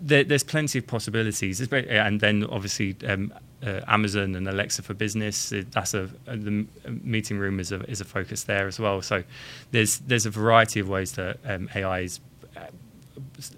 there, 0.00 0.24
there's 0.24 0.42
plenty 0.42 0.80
of 0.80 0.86
possibilities, 0.88 1.60
and 1.60 2.18
then 2.18 2.44
obviously 2.50 2.96
um, 3.06 3.32
uh, 3.64 3.80
Amazon 3.86 4.34
and 4.34 4.48
Alexa 4.48 4.82
for 4.82 4.94
Business. 4.94 5.52
That's 5.70 5.94
a, 5.94 6.10
a, 6.26 6.36
the 6.36 6.66
meeting 6.88 7.38
room 7.38 7.60
is 7.60 7.70
a 7.70 7.88
is 7.88 8.00
a 8.00 8.04
focus 8.04 8.44
there 8.44 8.66
as 8.66 8.80
well. 8.80 9.00
So 9.02 9.22
there's 9.70 9.98
there's 9.98 10.26
a 10.26 10.30
variety 10.30 10.80
of 10.80 10.88
ways 10.88 11.12
that 11.12 11.38
um, 11.44 11.68
AI 11.74 12.00
is 12.00 12.20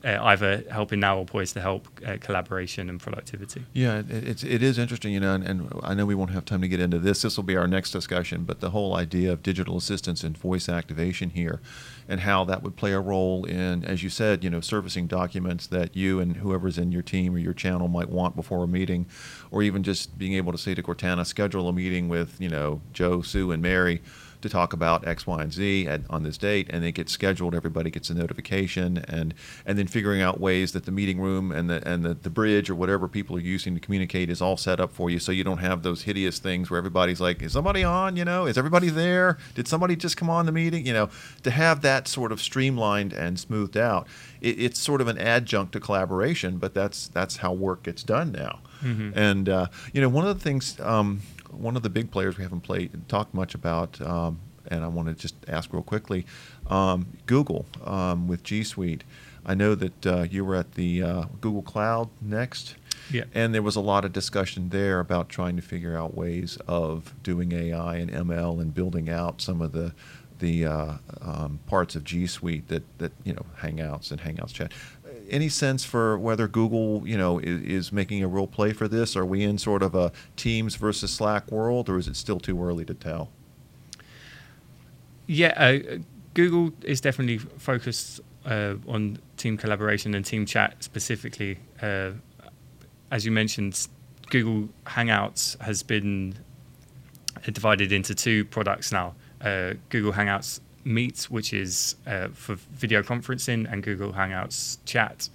uh, 0.04 0.18
either 0.22 0.64
helping 0.70 1.00
now 1.00 1.18
or 1.18 1.24
poised 1.24 1.54
to 1.54 1.60
help 1.60 1.88
uh, 2.06 2.16
collaboration 2.20 2.88
and 2.88 3.00
productivity. 3.00 3.64
Yeah, 3.72 3.98
it, 3.98 4.10
it's 4.10 4.44
it 4.44 4.62
is 4.62 4.78
interesting, 4.78 5.12
you 5.12 5.20
know, 5.20 5.34
and, 5.34 5.44
and, 5.44 5.72
I 5.82 5.94
know 5.94 6.06
we 6.06 6.14
won't 6.14 6.30
have 6.30 6.44
time 6.44 6.60
to 6.62 6.68
get 6.68 6.80
into 6.80 6.98
this. 6.98 7.22
This 7.22 7.36
will 7.36 7.44
be 7.44 7.56
our 7.56 7.66
next 7.66 7.90
discussion, 7.90 8.44
but 8.44 8.60
the 8.60 8.70
whole 8.70 8.96
idea 8.96 9.32
of 9.32 9.42
digital 9.42 9.76
assistants 9.76 10.24
and 10.24 10.36
voice 10.36 10.68
activation 10.68 11.30
here, 11.30 11.60
and 12.08 12.20
how 12.20 12.44
that 12.44 12.62
would 12.62 12.76
play 12.76 12.92
a 12.92 13.00
role 13.00 13.44
in, 13.44 13.84
as 13.84 14.02
you 14.02 14.10
said, 14.10 14.44
you 14.44 14.50
know, 14.50 14.60
servicing 14.60 15.06
documents 15.06 15.66
that 15.68 15.96
you 15.96 16.20
and 16.20 16.38
whoever's 16.38 16.78
in 16.78 16.92
your 16.92 17.02
team 17.02 17.34
or 17.34 17.38
your 17.38 17.54
channel 17.54 17.88
might 17.88 18.08
want 18.08 18.36
before 18.36 18.64
a 18.64 18.68
meeting, 18.68 19.06
or 19.50 19.62
even 19.62 19.82
just 19.82 20.18
being 20.18 20.34
able 20.34 20.52
to 20.52 20.58
say 20.58 20.74
to 20.74 20.82
Cortana, 20.82 21.26
schedule 21.26 21.68
a 21.68 21.72
meeting 21.72 22.08
with 22.08 22.40
you 22.40 22.48
know 22.48 22.80
Joe, 22.92 23.22
Sue, 23.22 23.52
and 23.52 23.62
Mary 23.62 24.02
to 24.44 24.50
talk 24.50 24.74
about 24.74 25.08
X, 25.08 25.26
Y, 25.26 25.42
and 25.42 25.50
Z 25.50 25.86
at, 25.88 26.02
on 26.10 26.22
this 26.22 26.36
date, 26.36 26.66
and 26.68 26.84
it 26.84 26.92
gets 26.92 27.12
scheduled. 27.12 27.54
Everybody 27.54 27.90
gets 27.90 28.10
a 28.10 28.14
notification, 28.14 28.98
and 29.08 29.32
and 29.64 29.78
then 29.78 29.86
figuring 29.86 30.20
out 30.20 30.38
ways 30.38 30.72
that 30.72 30.84
the 30.84 30.92
meeting 30.92 31.18
room 31.18 31.50
and 31.50 31.70
the 31.70 31.86
and 31.88 32.04
the, 32.04 32.12
the 32.12 32.28
bridge 32.28 32.68
or 32.68 32.74
whatever 32.74 33.08
people 33.08 33.36
are 33.36 33.40
using 33.40 33.74
to 33.74 33.80
communicate 33.80 34.28
is 34.28 34.42
all 34.42 34.58
set 34.58 34.80
up 34.80 34.92
for 34.92 35.08
you, 35.08 35.18
so 35.18 35.32
you 35.32 35.44
don't 35.44 35.58
have 35.58 35.82
those 35.82 36.02
hideous 36.02 36.38
things 36.38 36.70
where 36.70 36.76
everybody's 36.76 37.22
like, 37.22 37.40
"Is 37.40 37.52
somebody 37.52 37.82
on? 37.82 38.16
You 38.16 38.26
know, 38.26 38.44
is 38.44 38.58
everybody 38.58 38.90
there? 38.90 39.38
Did 39.54 39.66
somebody 39.66 39.96
just 39.96 40.18
come 40.18 40.28
on 40.28 40.44
the 40.44 40.52
meeting? 40.52 40.86
You 40.86 40.92
know, 40.92 41.10
to 41.42 41.50
have 41.50 41.80
that 41.80 42.06
sort 42.06 42.30
of 42.30 42.40
streamlined 42.42 43.14
and 43.14 43.40
smoothed 43.40 43.78
out, 43.78 44.06
it, 44.42 44.60
it's 44.60 44.78
sort 44.78 45.00
of 45.00 45.08
an 45.08 45.16
adjunct 45.16 45.72
to 45.72 45.80
collaboration, 45.80 46.58
but 46.58 46.74
that's 46.74 47.08
that's 47.08 47.38
how 47.38 47.54
work 47.54 47.82
gets 47.82 48.02
done 48.02 48.30
now. 48.30 48.60
Mm-hmm. 48.82 49.18
And 49.18 49.48
uh, 49.48 49.66
you 49.94 50.02
know, 50.02 50.10
one 50.10 50.26
of 50.26 50.36
the 50.36 50.44
things. 50.44 50.78
Um, 50.80 51.22
one 51.58 51.76
of 51.76 51.82
the 51.82 51.90
big 51.90 52.10
players 52.10 52.36
we 52.36 52.42
haven't 52.42 52.60
played 52.60 52.90
talked 53.08 53.34
much 53.34 53.54
about, 53.54 54.00
um, 54.00 54.40
and 54.68 54.84
I 54.84 54.88
want 54.88 55.08
to 55.08 55.14
just 55.14 55.34
ask 55.48 55.72
real 55.72 55.82
quickly, 55.82 56.26
um, 56.68 57.06
Google 57.26 57.66
um, 57.84 58.28
with 58.28 58.42
G 58.42 58.64
Suite. 58.64 59.04
I 59.46 59.54
know 59.54 59.74
that 59.74 60.06
uh, 60.06 60.26
you 60.30 60.44
were 60.44 60.54
at 60.54 60.72
the 60.72 61.02
uh, 61.02 61.24
Google 61.40 61.62
Cloud 61.62 62.08
next. 62.20 62.76
Yeah. 63.12 63.24
And 63.34 63.54
there 63.54 63.62
was 63.62 63.76
a 63.76 63.80
lot 63.80 64.06
of 64.06 64.12
discussion 64.14 64.70
there 64.70 64.98
about 64.98 65.28
trying 65.28 65.56
to 65.56 65.62
figure 65.62 65.96
out 65.96 66.14
ways 66.14 66.56
of 66.66 67.12
doing 67.22 67.52
AI 67.52 67.96
and 67.96 68.10
ML 68.10 68.60
and 68.60 68.74
building 68.74 69.10
out 69.10 69.42
some 69.42 69.60
of 69.60 69.72
the 69.72 69.92
the 70.40 70.66
uh, 70.66 70.92
um, 71.20 71.60
parts 71.66 71.94
of 71.94 72.04
G 72.04 72.26
Suite 72.26 72.68
that 72.68 72.82
that 72.98 73.12
you 73.24 73.32
know 73.32 73.44
Hangouts 73.60 74.10
and 74.10 74.20
Hangouts 74.20 74.52
Chat 74.52 74.72
any 75.28 75.48
sense 75.48 75.84
for 75.84 76.18
whether 76.18 76.48
Google, 76.48 77.06
you 77.06 77.16
know, 77.16 77.38
is, 77.38 77.62
is, 77.62 77.92
making 77.92 78.22
a 78.22 78.28
real 78.28 78.46
play 78.46 78.72
for 78.72 78.88
this? 78.88 79.16
Are 79.16 79.24
we 79.24 79.42
in 79.42 79.58
sort 79.58 79.82
of 79.82 79.94
a 79.94 80.12
Teams 80.36 80.76
versus 80.76 81.12
Slack 81.12 81.50
world, 81.50 81.88
or 81.88 81.98
is 81.98 82.08
it 82.08 82.16
still 82.16 82.40
too 82.40 82.62
early 82.62 82.84
to 82.84 82.94
tell? 82.94 83.30
Yeah, 85.26 85.54
uh, 85.56 85.98
Google 86.34 86.72
is 86.82 87.00
definitely 87.00 87.38
focused 87.38 88.20
uh, 88.44 88.74
on 88.86 89.18
team 89.36 89.56
collaboration 89.56 90.14
and 90.14 90.24
team 90.24 90.46
chat 90.46 90.82
specifically. 90.82 91.58
Uh, 91.80 92.10
as 93.10 93.24
you 93.24 93.32
mentioned, 93.32 93.88
Google 94.30 94.68
Hangouts 94.86 95.58
has 95.60 95.82
been 95.82 96.34
divided 97.52 97.92
into 97.92 98.14
two 98.14 98.44
products 98.46 98.92
now. 98.92 99.14
Uh, 99.40 99.74
Google 99.90 100.12
Hangouts 100.12 100.60
Meet, 100.84 101.24
which 101.30 101.52
is 101.52 101.96
uh, 102.06 102.28
for 102.28 102.54
video 102.54 103.02
conferencing, 103.02 103.70
and 103.70 103.82
Google 103.82 104.12
Hangouts 104.12 104.78
Chat, 104.84 105.28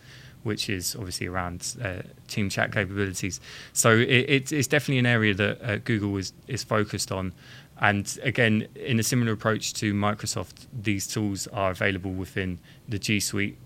which 0.43 0.69
is 0.69 0.95
obviously 0.95 1.27
around 1.27 1.75
uh, 1.83 2.01
team 2.27 2.49
chat 2.49 2.71
capabilities. 2.71 3.39
So 3.73 3.91
it, 3.97 4.51
it's 4.51 4.67
definitely 4.67 4.99
an 4.99 5.05
area 5.05 5.33
that 5.33 5.61
uh, 5.61 5.77
Google 5.77 6.17
is, 6.17 6.33
is 6.47 6.63
focused 6.63 7.11
on. 7.11 7.33
And 7.81 8.19
again, 8.23 8.67
in 8.75 8.99
a 8.99 9.03
similar 9.03 9.31
approach 9.31 9.73
to 9.75 9.93
Microsoft, 9.93 10.67
these 10.73 11.07
tools 11.07 11.47
are 11.47 11.71
available 11.71 12.11
within 12.11 12.59
the 12.87 12.99
G 12.99 13.19
Suite 13.19 13.57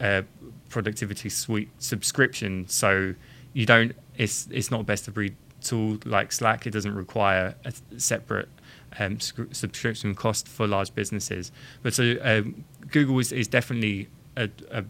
uh, 0.00 0.22
productivity 0.68 1.28
suite 1.28 1.70
subscription, 1.78 2.68
so 2.68 3.14
you 3.52 3.66
don't. 3.66 3.92
It's 4.16 4.48
it's 4.50 4.70
not 4.70 4.86
best 4.86 5.08
of 5.08 5.14
breed 5.14 5.36
tool 5.62 5.98
like 6.04 6.32
Slack. 6.32 6.66
It 6.66 6.70
doesn't 6.70 6.94
require 6.94 7.54
a 7.64 7.72
separate 7.98 8.48
um, 8.98 9.20
subscription 9.20 10.14
cost 10.14 10.48
for 10.48 10.66
large 10.66 10.94
businesses. 10.94 11.52
But 11.82 11.94
so 11.94 12.16
um, 12.22 12.64
Google 12.90 13.18
is, 13.18 13.32
is 13.32 13.48
definitely 13.48 14.08
a, 14.36 14.48
a 14.70 14.84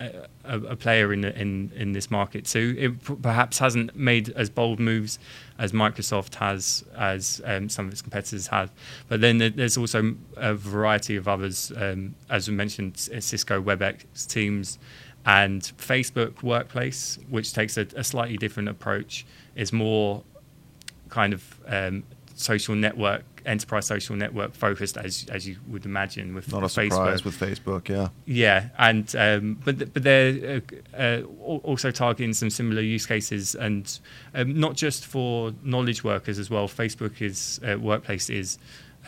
a, 0.00 0.28
a, 0.44 0.76
player 0.76 1.12
in, 1.12 1.24
in 1.24 1.70
in 1.76 1.92
this 1.92 2.10
market 2.10 2.46
too. 2.46 2.74
It 2.78 3.22
perhaps 3.22 3.58
hasn't 3.58 3.94
made 3.94 4.30
as 4.30 4.48
bold 4.48 4.80
moves 4.80 5.18
as 5.58 5.72
Microsoft 5.72 6.36
has, 6.36 6.84
as 6.96 7.42
um, 7.44 7.68
some 7.68 7.86
of 7.86 7.92
its 7.92 8.00
competitors 8.00 8.46
have. 8.46 8.72
But 9.08 9.20
then 9.20 9.38
there's 9.38 9.76
also 9.76 10.16
a 10.36 10.54
variety 10.54 11.16
of 11.16 11.28
others, 11.28 11.70
um, 11.76 12.14
as 12.30 12.48
we 12.48 12.54
mentioned, 12.54 12.96
Cisco 12.96 13.62
WebEx 13.62 14.26
Teams 14.26 14.78
and 15.26 15.60
Facebook 15.76 16.42
Workplace, 16.42 17.18
which 17.28 17.52
takes 17.52 17.76
a, 17.76 17.86
a 17.94 18.02
slightly 18.02 18.38
different 18.38 18.70
approach, 18.70 19.26
is 19.54 19.70
more 19.72 20.24
kind 21.10 21.34
of 21.34 21.60
um, 21.66 22.04
social 22.40 22.74
network 22.74 23.22
enterprise 23.46 23.86
social 23.86 24.16
network 24.16 24.54
focused 24.54 24.96
as 24.96 25.26
as 25.30 25.46
you 25.46 25.56
would 25.68 25.84
imagine 25.84 26.34
with 26.34 26.50
not 26.52 26.62
a 26.62 26.66
Facebook. 26.66 26.92
surprise 26.92 27.24
with 27.24 27.38
Facebook 27.38 27.88
yeah. 27.88 28.08
Yeah 28.26 28.68
and 28.78 29.14
um, 29.16 29.60
but 29.64 29.92
but 29.92 30.02
they're 30.02 30.62
uh, 30.96 30.96
uh, 30.96 31.22
also 31.62 31.90
targeting 31.90 32.32
some 32.32 32.50
similar 32.50 32.82
use 32.82 33.06
cases 33.06 33.54
and 33.54 33.98
um, 34.34 34.58
not 34.58 34.76
just 34.76 35.06
for 35.06 35.52
knowledge 35.62 36.04
workers 36.04 36.38
as 36.38 36.50
well. 36.50 36.68
Facebook 36.68 37.20
is 37.20 37.60
uh, 37.66 37.78
workplace 37.78 38.30
is 38.30 38.58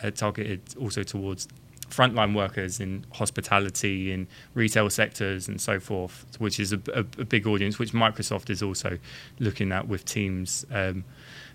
uh, 0.03 0.11
targeted 0.11 0.61
also 0.79 1.03
towards 1.03 1.47
frontline 1.89 2.35
workers 2.35 2.79
in 2.79 3.05
hospitality 3.13 4.11
in 4.11 4.27
retail 4.55 4.89
sectors 4.89 5.47
and 5.47 5.61
so 5.61 5.79
forth 5.79 6.25
which 6.39 6.59
is 6.59 6.73
a, 6.73 6.81
a, 6.93 6.99
a 7.19 7.25
big 7.25 7.45
audience 7.45 7.77
which 7.77 7.93
Microsoft 7.93 8.49
is 8.49 8.63
also 8.63 8.97
looking 9.39 9.71
at 9.71 9.87
with 9.87 10.05
teams. 10.05 10.65
Um, 10.71 11.03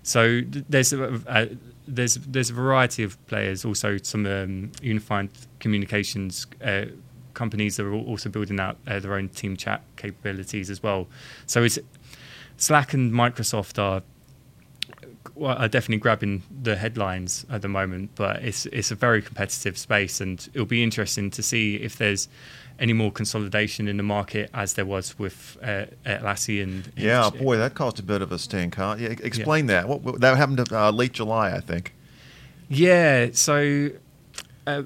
so 0.03 0.41
there's 0.45 0.93
a, 0.93 1.21
a, 1.27 1.49
there's 1.87 2.15
there's 2.15 2.49
a 2.49 2.53
variety 2.53 3.03
of 3.03 3.23
players. 3.27 3.65
Also, 3.65 3.97
some 3.97 4.25
um, 4.25 4.71
unified 4.81 5.29
communications 5.59 6.47
uh, 6.63 6.85
companies 7.33 7.79
are 7.79 7.93
also 7.93 8.29
building 8.29 8.59
out 8.59 8.77
uh, 8.87 8.99
their 8.99 9.13
own 9.13 9.29
team 9.29 9.55
chat 9.55 9.81
capabilities 9.95 10.69
as 10.69 10.83
well. 10.83 11.07
So 11.45 11.63
it's 11.63 11.79
Slack 12.57 12.93
and 12.93 13.11
Microsoft 13.11 13.81
are 13.81 14.03
are 15.41 15.69
definitely 15.69 15.97
grabbing 15.97 16.43
the 16.63 16.75
headlines 16.75 17.45
at 17.49 17.61
the 17.61 17.67
moment, 17.67 18.11
but 18.15 18.43
it's 18.43 18.65
it's 18.67 18.91
a 18.91 18.95
very 18.95 19.21
competitive 19.21 19.77
space, 19.77 20.21
and 20.21 20.49
it'll 20.53 20.65
be 20.65 20.83
interesting 20.83 21.29
to 21.31 21.41
see 21.41 21.75
if 21.77 21.97
there's 21.97 22.27
any 22.79 22.93
more 22.93 23.11
consolidation 23.11 23.87
in 23.87 23.97
the 23.97 24.03
market 24.03 24.49
as 24.53 24.73
there 24.73 24.85
was 24.85 25.17
with 25.19 25.57
uh, 25.61 25.85
Atlassian. 26.05 26.85
Yeah, 26.95 27.29
boy, 27.29 27.57
that 27.57 27.75
caused 27.75 27.99
a 27.99 28.03
bit 28.03 28.21
of 28.21 28.31
a 28.31 28.39
stink, 28.39 28.75
huh? 28.75 28.95
Yeah, 28.97 29.09
explain 29.09 29.67
yeah. 29.67 29.81
that. 29.81 29.89
What, 29.89 30.01
what, 30.01 30.21
that 30.21 30.37
happened 30.37 30.65
to, 30.65 30.79
uh, 30.79 30.91
late 30.91 31.13
July, 31.13 31.51
I 31.55 31.59
think. 31.59 31.93
Yeah, 32.69 33.29
so 33.33 33.89
uh, 34.67 34.83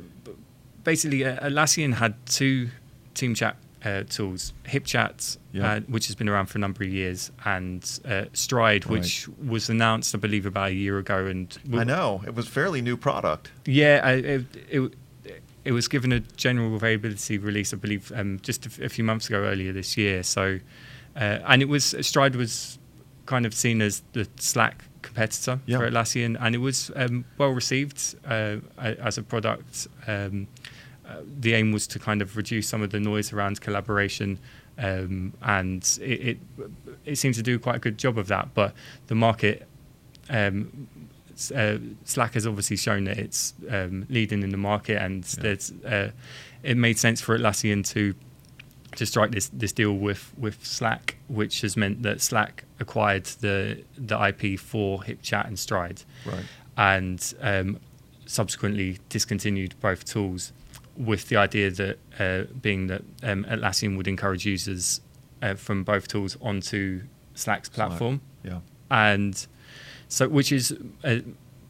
basically, 0.84 1.26
uh, 1.26 1.50
Atlassian 1.50 1.94
had 1.94 2.14
two 2.26 2.70
team 3.14 3.36
chat 3.36 3.58
uh, 3.84 4.04
tools: 4.10 4.54
HipChat, 4.66 5.38
yeah. 5.52 5.74
Uh, 5.74 5.80
which 5.82 6.08
has 6.08 6.16
been 6.16 6.30
around 6.30 6.48
for 6.48 6.58
a 6.58 6.62
number 6.62 6.84
of 6.84 6.90
years, 6.90 7.32
and 7.46 8.00
uh, 8.06 8.26
Stride, 8.34 8.86
right. 8.86 8.92
which 8.92 9.28
was 9.46 9.70
announced, 9.70 10.16
I 10.16 10.18
believe, 10.18 10.46
about 10.46 10.70
a 10.70 10.74
year 10.74 10.98
ago. 10.98 11.26
And 11.26 11.58
I 11.74 11.84
know 11.84 12.24
it 12.26 12.34
was 12.34 12.48
fairly 12.48 12.82
new 12.82 12.98
product. 12.98 13.52
Yeah, 13.66 14.08
it, 14.10 14.46
it, 14.70 14.94
it 15.66 15.72
was 15.72 15.88
given 15.88 16.12
a 16.12 16.20
general 16.20 16.76
availability 16.76 17.38
release, 17.38 17.74
I 17.74 17.78
believe, 17.78 18.12
um, 18.16 18.40
just 18.42 18.66
a, 18.66 18.90
few 18.90 19.04
months 19.04 19.28
ago, 19.28 19.44
earlier 19.44 19.72
this 19.72 19.98
year. 19.98 20.24
So, 20.24 20.60
uh, 21.16 21.40
and 21.46 21.62
it 21.62 21.70
was 21.70 21.96
Stride 22.02 22.36
was 22.36 22.78
kind 23.26 23.46
of 23.46 23.54
seen 23.54 23.82
as 23.82 24.04
the 24.12 24.28
Slack 24.38 24.84
competitor 25.02 25.60
yeah. 25.66 25.78
for 25.78 25.90
Atlassian, 25.90 26.38
and 26.40 26.56
it 26.56 26.58
was 26.58 26.92
um, 26.96 27.26
well 27.38 27.52
received 27.52 28.16
uh, 28.26 28.58
as 28.78 29.18
a 29.18 29.24
product. 29.24 29.88
Um, 30.08 30.48
uh, 31.08 31.18
the 31.40 31.54
aim 31.54 31.72
was 31.72 31.86
to 31.88 32.00
kind 32.00 32.22
of 32.22 32.36
reduce 32.38 32.68
some 32.68 32.82
of 32.82 32.92
the 32.92 33.00
noise 33.00 33.32
around 33.32 33.62
collaboration, 33.62 34.40
um, 34.78 35.34
and 35.42 35.98
it, 36.02 36.22
it, 36.22 36.38
it 37.06 37.16
seems 37.18 37.38
to 37.38 37.44
do 37.44 37.60
quite 37.60 37.76
a 37.76 37.80
good 37.80 37.98
job 37.98 38.18
of 38.18 38.28
that. 38.28 38.54
But 38.54 38.74
the 39.08 39.16
market 39.16 39.68
um, 40.30 40.88
uh, 41.52 41.80
Slack 42.06 42.34
has 42.34 42.48
obviously 42.48 42.78
shown 42.78 43.06
that 43.06 43.18
it's 43.18 43.54
um, 43.70 44.06
leading 44.10 44.44
in 44.44 44.50
the 44.50 44.58
market, 44.58 45.02
and 45.02 45.26
yeah. 45.44 45.90
uh, 45.90 46.12
it 46.64 46.78
made 46.78 46.98
sense 46.98 47.22
for 47.22 47.38
Atlassian 47.38 47.86
to 47.90 48.16
to 48.96 49.06
strike 49.06 49.32
this 49.32 49.50
this 49.50 49.72
deal 49.72 49.94
with 49.94 50.34
with 50.38 50.66
Slack, 50.66 51.18
which 51.28 51.62
has 51.62 51.76
meant 51.76 52.04
that 52.04 52.22
Slack 52.22 52.64
acquired 52.80 53.26
the 53.26 53.84
the 53.98 54.28
IP 54.28 54.60
for 54.60 55.00
HipChat 55.00 55.48
and 55.48 55.58
Stride, 55.58 56.04
right. 56.26 56.46
and 56.78 57.34
um, 57.42 57.80
subsequently 58.26 59.00
discontinued 59.10 59.76
both 59.80 60.06
tools, 60.06 60.54
with 60.98 61.30
the 61.30 61.38
idea 61.38 61.72
that 61.72 61.98
uh, 62.20 62.44
being 62.62 62.88
that 62.88 63.04
um, 63.24 63.46
Atlassian 63.46 63.98
would 63.98 64.08
encourage 64.08 64.46
users 64.46 65.02
uh, 65.42 65.56
from 65.56 65.84
both 65.84 66.08
tools 66.08 66.38
onto 66.42 67.04
Slack's 67.36 67.70
platform. 67.70 68.22
Slack. 68.44 68.54
Yeah, 68.54 68.60
and 68.92 69.48
so 70.14 70.30
which 70.30 70.52
is 70.52 70.78
uh, 71.04 71.18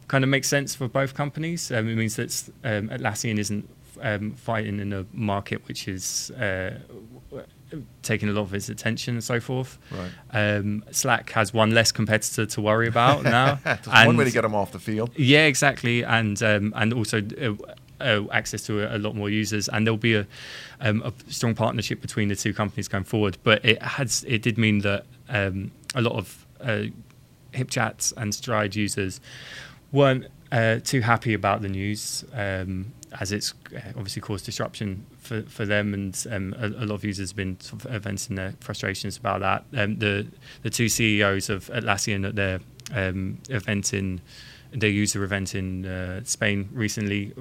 kind 0.10 0.24
of 0.24 0.30
makes 0.30 0.50
sense 0.50 0.76
for 0.76 0.90
both 0.90 1.14
companies. 1.14 1.72
Um, 1.72 1.88
it 1.88 1.96
means 1.96 2.18
that 2.18 2.50
um, 2.66 2.90
Atlassian 2.90 3.38
isn't 3.38 3.70
um, 4.02 4.34
fighting 4.34 4.80
in 4.82 4.92
a 4.92 5.06
market 5.14 5.66
which 5.66 5.88
is 5.88 6.30
uh, 6.32 6.78
taking 8.02 8.28
a 8.28 8.34
lot 8.34 8.42
of 8.42 8.54
its 8.54 8.68
attention 8.68 9.14
and 9.14 9.24
so 9.24 9.40
forth. 9.40 9.80
Right. 9.90 10.58
Um, 10.58 10.84
Slack 10.92 11.30
has 11.32 11.54
one 11.54 11.72
less 11.72 11.94
competitor 11.94 12.46
to 12.46 12.62
worry 12.62 12.90
about 12.90 13.24
now. 13.38 13.60
one 13.86 14.18
way 14.18 14.26
to 14.26 14.32
get 14.32 14.42
them 14.42 14.56
off 14.56 14.74
the 14.74 14.80
field. 14.80 15.12
Yeah, 15.16 15.46
exactly, 15.46 16.04
and 16.04 16.42
um, 16.44 16.74
and 16.76 16.94
also. 16.94 17.22
Uh, 17.42 17.54
uh, 18.02 18.26
access 18.34 18.64
to 18.64 18.82
a, 18.82 18.98
a, 18.98 19.00
lot 19.00 19.16
more 19.16 19.30
users, 19.30 19.70
and 19.70 19.88
there'll 19.88 19.96
be 19.98 20.16
a, 20.16 20.28
um, 20.82 21.02
a, 21.04 21.14
strong 21.32 21.56
partnership 21.56 22.02
between 22.02 22.28
the 22.28 22.36
two 22.36 22.54
companies 22.54 22.90
going 22.90 23.06
forward. 23.06 23.38
But 23.44 23.64
it 23.64 23.82
has 23.82 24.26
it 24.28 24.42
did 24.42 24.58
mean 24.58 24.80
that 24.80 25.06
um, 25.30 25.72
a 25.96 26.02
lot 26.02 26.14
of 26.14 26.46
uh, 26.60 26.86
HipChats 27.54 28.14
and 28.18 28.34
Stride 28.34 28.76
users 28.76 29.22
weren't 29.92 30.28
uh, 30.52 30.80
too 30.84 31.02
happy 31.02 31.34
about 31.34 31.62
the 31.62 31.70
news, 31.70 32.24
um, 32.34 32.94
as 33.20 33.32
it's 33.32 33.54
uh, 33.76 33.80
obviously 33.90 34.22
caused 34.22 34.46
disruption 34.46 35.06
for, 35.18 35.42
for 35.44 35.66
them, 35.66 35.94
and 35.94 36.26
um, 36.30 36.56
a, 36.60 36.68
a, 36.68 36.86
lot 36.86 36.96
of 36.96 37.04
users 37.04 37.32
have 37.32 37.38
been 37.38 37.60
sort 37.60 37.86
of 37.86 38.04
venting 38.04 38.36
their 38.36 38.54
frustrations 38.60 39.18
about 39.18 39.40
that. 39.40 39.66
Um, 39.76 39.98
the 39.98 40.28
the 40.62 40.70
two 40.70 40.90
CEOs 40.90 41.50
of 41.50 41.68
Atlassian 41.68 42.28
at 42.28 42.36
their 42.36 42.60
um, 42.94 43.40
event 43.50 43.94
in 43.94 44.22
their 44.74 44.90
user 44.90 45.24
event 45.24 45.56
in 45.56 45.86
uh, 45.86 46.22
Spain 46.24 46.70
recently. 46.74 47.34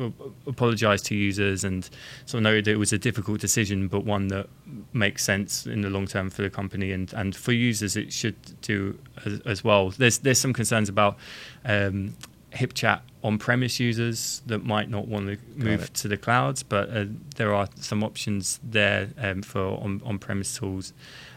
Apologized 0.46 1.06
to 1.06 1.14
users 1.14 1.64
and 1.64 1.84
sort 2.26 2.40
of 2.40 2.42
noted 2.42 2.66
that 2.66 2.72
it 2.72 2.78
was 2.78 2.92
a 2.92 2.98
difficult 2.98 3.40
decision, 3.40 3.88
but 3.88 4.04
one 4.04 4.28
that 4.28 4.48
makes 4.92 5.24
sense 5.24 5.66
in 5.66 5.80
the 5.82 5.90
long 5.90 6.06
term 6.06 6.30
for 6.30 6.42
the 6.42 6.50
company 6.50 6.92
and, 6.92 7.12
and 7.14 7.34
for 7.34 7.52
users 7.52 7.96
it 7.96 8.12
should 8.12 8.36
do 8.60 8.98
as, 9.24 9.40
as 9.40 9.64
well. 9.64 9.90
There's 9.90 10.18
there's 10.18 10.40
some 10.40 10.52
concerns 10.52 10.88
about 10.88 11.16
um, 11.64 12.14
HipChat 12.52 13.00
on-premise 13.24 13.80
users 13.80 14.42
that 14.46 14.64
might 14.64 14.90
not 14.90 15.06
want 15.08 15.26
to 15.28 15.38
move 15.56 15.92
to 15.94 16.08
the 16.08 16.16
clouds, 16.16 16.62
but 16.62 16.90
uh, 16.90 17.04
there 17.36 17.54
are 17.54 17.68
some 17.76 18.02
options 18.02 18.60
there 18.62 19.08
um, 19.18 19.42
for 19.42 19.80
on, 19.80 20.02
on-premise 20.04 20.58
tools, 20.58 20.92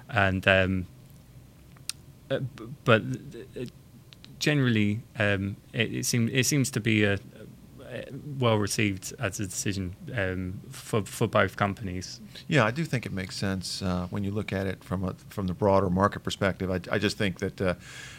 and 0.10 0.47
um, 0.47 0.88
uh, 2.29 2.39
but 2.84 3.03
generally, 4.39 5.01
um, 5.17 5.57
it, 5.73 5.93
it, 5.93 6.05
seems 6.05 6.31
it 6.31 6.45
seems 6.45 6.71
to 6.71 6.79
be 6.79 7.03
a, 7.03 7.13
a 7.13 8.05
well 8.39 8.57
received 8.57 9.13
as 9.19 9.39
a 9.39 9.45
decision 9.45 9.95
um, 10.15 10.61
for 10.69 11.03
for 11.03 11.27
both 11.27 11.55
companies. 11.55 12.19
Yeah, 12.47 12.65
I 12.65 12.71
do 12.71 12.83
think 12.83 13.05
it 13.05 13.11
makes 13.11 13.35
sense 13.35 13.81
uh, 13.81 14.07
when 14.09 14.23
you 14.23 14.31
look 14.31 14.51
at 14.51 14.67
it 14.67 14.83
from 14.83 15.03
a, 15.03 15.15
from 15.29 15.47
the 15.47 15.53
broader 15.53 15.89
market 15.89 16.23
perspective. 16.23 16.69
I, 16.69 16.79
I 16.91 16.97
just 16.97 17.17
think 17.17 17.39
that 17.39 17.61
uh, 17.61 17.75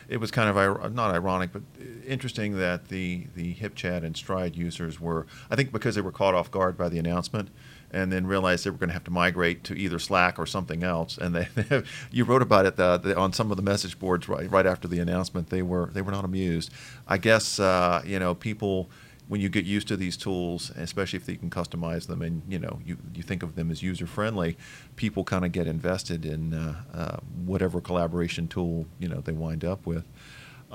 it 0.09 0.19
was 0.19 0.31
kind 0.31 0.49
of 0.49 0.95
not 0.95 1.15
ironic, 1.15 1.53
but 1.53 1.63
interesting 2.07 2.59
that 2.59 2.89
the 2.89 3.27
the 3.35 3.55
HipChat 3.55 4.05
and 4.05 4.17
Stride 4.17 4.57
users 4.57 5.01
were, 5.01 5.27
I 5.51 5.57
think, 5.57 5.73
because 5.73 5.95
they 5.95 6.03
were 6.03 6.13
caught 6.13 6.35
off 6.35 6.51
guard 6.51 6.77
by 6.77 6.89
the 6.89 6.99
announcement 6.99 7.51
and 7.91 8.13
then 8.13 8.27
realized 8.27 8.65
they 8.65 8.71
were 8.71 8.77
going 8.77 8.89
to 8.89 8.95
have 8.95 9.05
to 9.05 9.11
migrate 9.11 9.65
to 9.65 9.75
either 9.75 9.99
Slack 9.99 10.39
or 10.39 10.47
something 10.47 10.83
else. 10.83 11.19
And 11.19 11.35
they, 11.35 11.83
you 12.11 12.25
wrote 12.25 12.43
about 12.43 12.67
it 12.67 12.77
the, 12.77 12.99
the, 12.99 13.17
on 13.17 13.33
some 13.33 13.51
of 13.51 13.57
the 13.57 13.63
message 13.63 13.99
boards 13.99 14.29
right, 14.29 14.51
right 14.51 14.67
after 14.67 14.89
the 14.89 14.99
announcement. 14.99 15.51
They 15.51 15.63
were 15.63 15.91
they 15.93 16.03
were 16.03 16.13
not 16.13 16.25
amused. 16.25 16.71
I 17.07 17.19
guess 17.19 17.59
uh, 17.59 18.03
you 18.05 18.19
know 18.19 18.35
people 18.35 18.91
when 19.29 19.41
you 19.41 19.49
get 19.49 19.65
used 19.65 19.89
to 19.89 19.97
these 19.97 20.17
tools, 20.17 20.71
especially 20.77 21.19
if 21.19 21.29
you 21.29 21.37
can 21.37 21.51
customize 21.51 22.07
them 22.07 22.23
and 22.23 22.43
you 22.49 22.59
know 22.59 22.79
you, 22.85 22.97
you 23.15 23.23
think 23.23 23.43
of 23.43 23.55
them 23.55 23.71
as 23.71 23.83
user 23.83 24.07
friendly, 24.07 24.57
people 24.95 25.25
kind 25.25 25.45
of 25.45 25.53
get 25.53 25.67
invested 25.67 26.25
in 26.25 26.55
uh, 26.55 26.83
uh, 26.95 27.17
whatever 27.45 27.81
collaboration 27.81 28.47
tool 28.49 28.87
you 28.99 29.09
know 29.09 29.21
they 29.21 29.33
wind 29.33 29.65
up 29.65 29.87
with. 29.87 30.05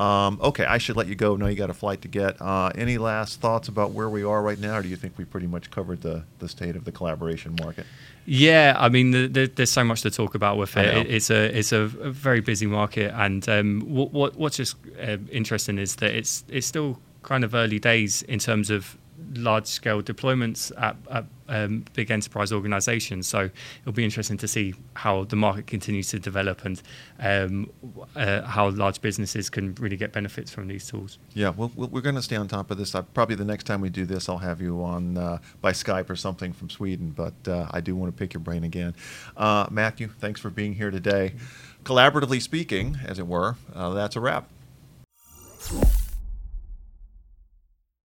Um, 0.02 0.40
okay, 0.42 0.66
I 0.66 0.80
should 0.80 0.98
let 0.98 1.06
you 1.06 1.14
go. 1.14 1.36
No, 1.36 1.46
you 1.46 1.56
got 1.56 1.70
a 1.70 1.76
flight 1.76 2.02
to 2.02 2.08
get. 2.08 2.42
Uh, 2.42 2.72
any 2.74 2.98
last 2.98 3.40
thoughts 3.40 3.68
about 3.68 3.92
where 3.92 4.10
we 4.10 4.24
are 4.24 4.42
right 4.42 4.58
now, 4.58 4.78
or 4.78 4.82
do 4.82 4.90
you 4.90 4.96
think 4.96 5.16
we 5.16 5.26
pretty 5.26 5.46
much 5.46 5.70
covered 5.70 6.02
the, 6.02 6.24
the 6.40 6.50
state 6.50 6.76
of 6.76 6.86
the 6.86 6.92
collaboration 6.92 7.56
market? 7.62 7.86
Yeah, 8.26 8.76
I 8.80 8.90
mean, 8.90 9.12
the, 9.12 9.28
the, 9.28 9.46
there's 9.46 9.72
so 9.72 9.84
much 9.84 10.02
to 10.02 10.10
talk 10.10 10.34
about 10.34 10.58
with 10.58 10.76
it. 10.76 10.86
it 10.86 11.08
it's 11.08 11.30
a 11.30 11.56
it's 11.58 11.72
a, 11.72 11.82
a 11.82 12.12
very 12.12 12.42
busy 12.42 12.66
market, 12.66 13.14
and 13.16 13.48
um, 13.48 13.82
what, 13.82 14.12
what 14.12 14.36
what's 14.38 14.58
just 14.58 14.76
uh, 15.00 15.18
interesting 15.32 15.78
is 15.78 15.96
that 15.98 16.16
it's 16.16 16.46
it's 16.50 16.66
still 16.66 17.00
kind 17.22 17.44
of 17.44 17.54
early 17.54 17.78
days 17.78 18.24
in 18.24 18.40
terms 18.40 18.72
of 18.72 18.98
large 19.36 19.67
scale 19.67 20.02
deployments 20.02 20.72
at, 20.82 20.96
at 21.10 21.26
um, 21.48 21.86
big 21.94 22.10
enterprise 22.12 22.52
organizations. 22.52 23.28
So 23.28 23.50
it'll 23.82 23.94
be 23.94 24.04
interesting 24.04 24.38
to 24.38 24.48
see 24.48 24.74
how 24.96 25.26
the 25.26 25.36
market 25.36 25.67
continues 25.67 26.08
to 26.10 26.20
develop 26.20 26.65
and 26.65 26.82
um, 27.20 27.70
uh, 28.15 28.41
how 28.44 28.70
large 28.70 29.02
businesses 29.02 29.50
can 29.50 29.76
really 29.76 29.98
get 29.98 30.13
benefits 30.13 30.52
from 30.52 30.67
these 30.67 30.88
tools. 30.88 31.20
Yeah, 31.34 31.50
well, 31.50 31.72
we're 31.76 32.02
going 32.02 32.15
to 32.15 32.22
stay 32.22 32.38
on 32.38 32.48
top 32.48 32.72
of 32.72 32.78
this. 32.78 32.96
Uh, 32.96 33.02
probably 33.02 33.36
the 33.36 33.46
next 33.46 33.65
time 33.65 33.82
we 33.82 33.89
do 33.89 34.06
this, 34.06 34.30
I'll 34.30 34.38
have 34.38 34.62
you 34.62 34.84
on 34.84 35.17
uh, 35.17 35.39
by 35.62 35.72
Skype 35.74 36.10
or 36.10 36.15
something 36.15 36.54
from 36.54 36.70
Sweden. 36.70 37.12
But 37.12 37.48
uh, 37.48 37.67
I 37.72 37.82
do 37.82 37.96
want 37.96 38.15
to 38.15 38.17
pick 38.17 38.34
your 38.34 38.41
brain 38.41 38.63
again. 38.63 38.96
Uh, 39.36 39.67
Matthew, 39.70 40.08
thanks 40.08 40.39
for 40.39 40.50
being 40.50 40.74
here 40.74 40.91
today. 40.91 41.34
Collaboratively 41.84 42.41
speaking, 42.41 43.00
as 43.06 43.20
it 43.20 43.28
were, 43.28 43.56
uh, 43.74 43.94
that's 43.94 44.15
a 44.15 44.20
wrap. 44.20 44.50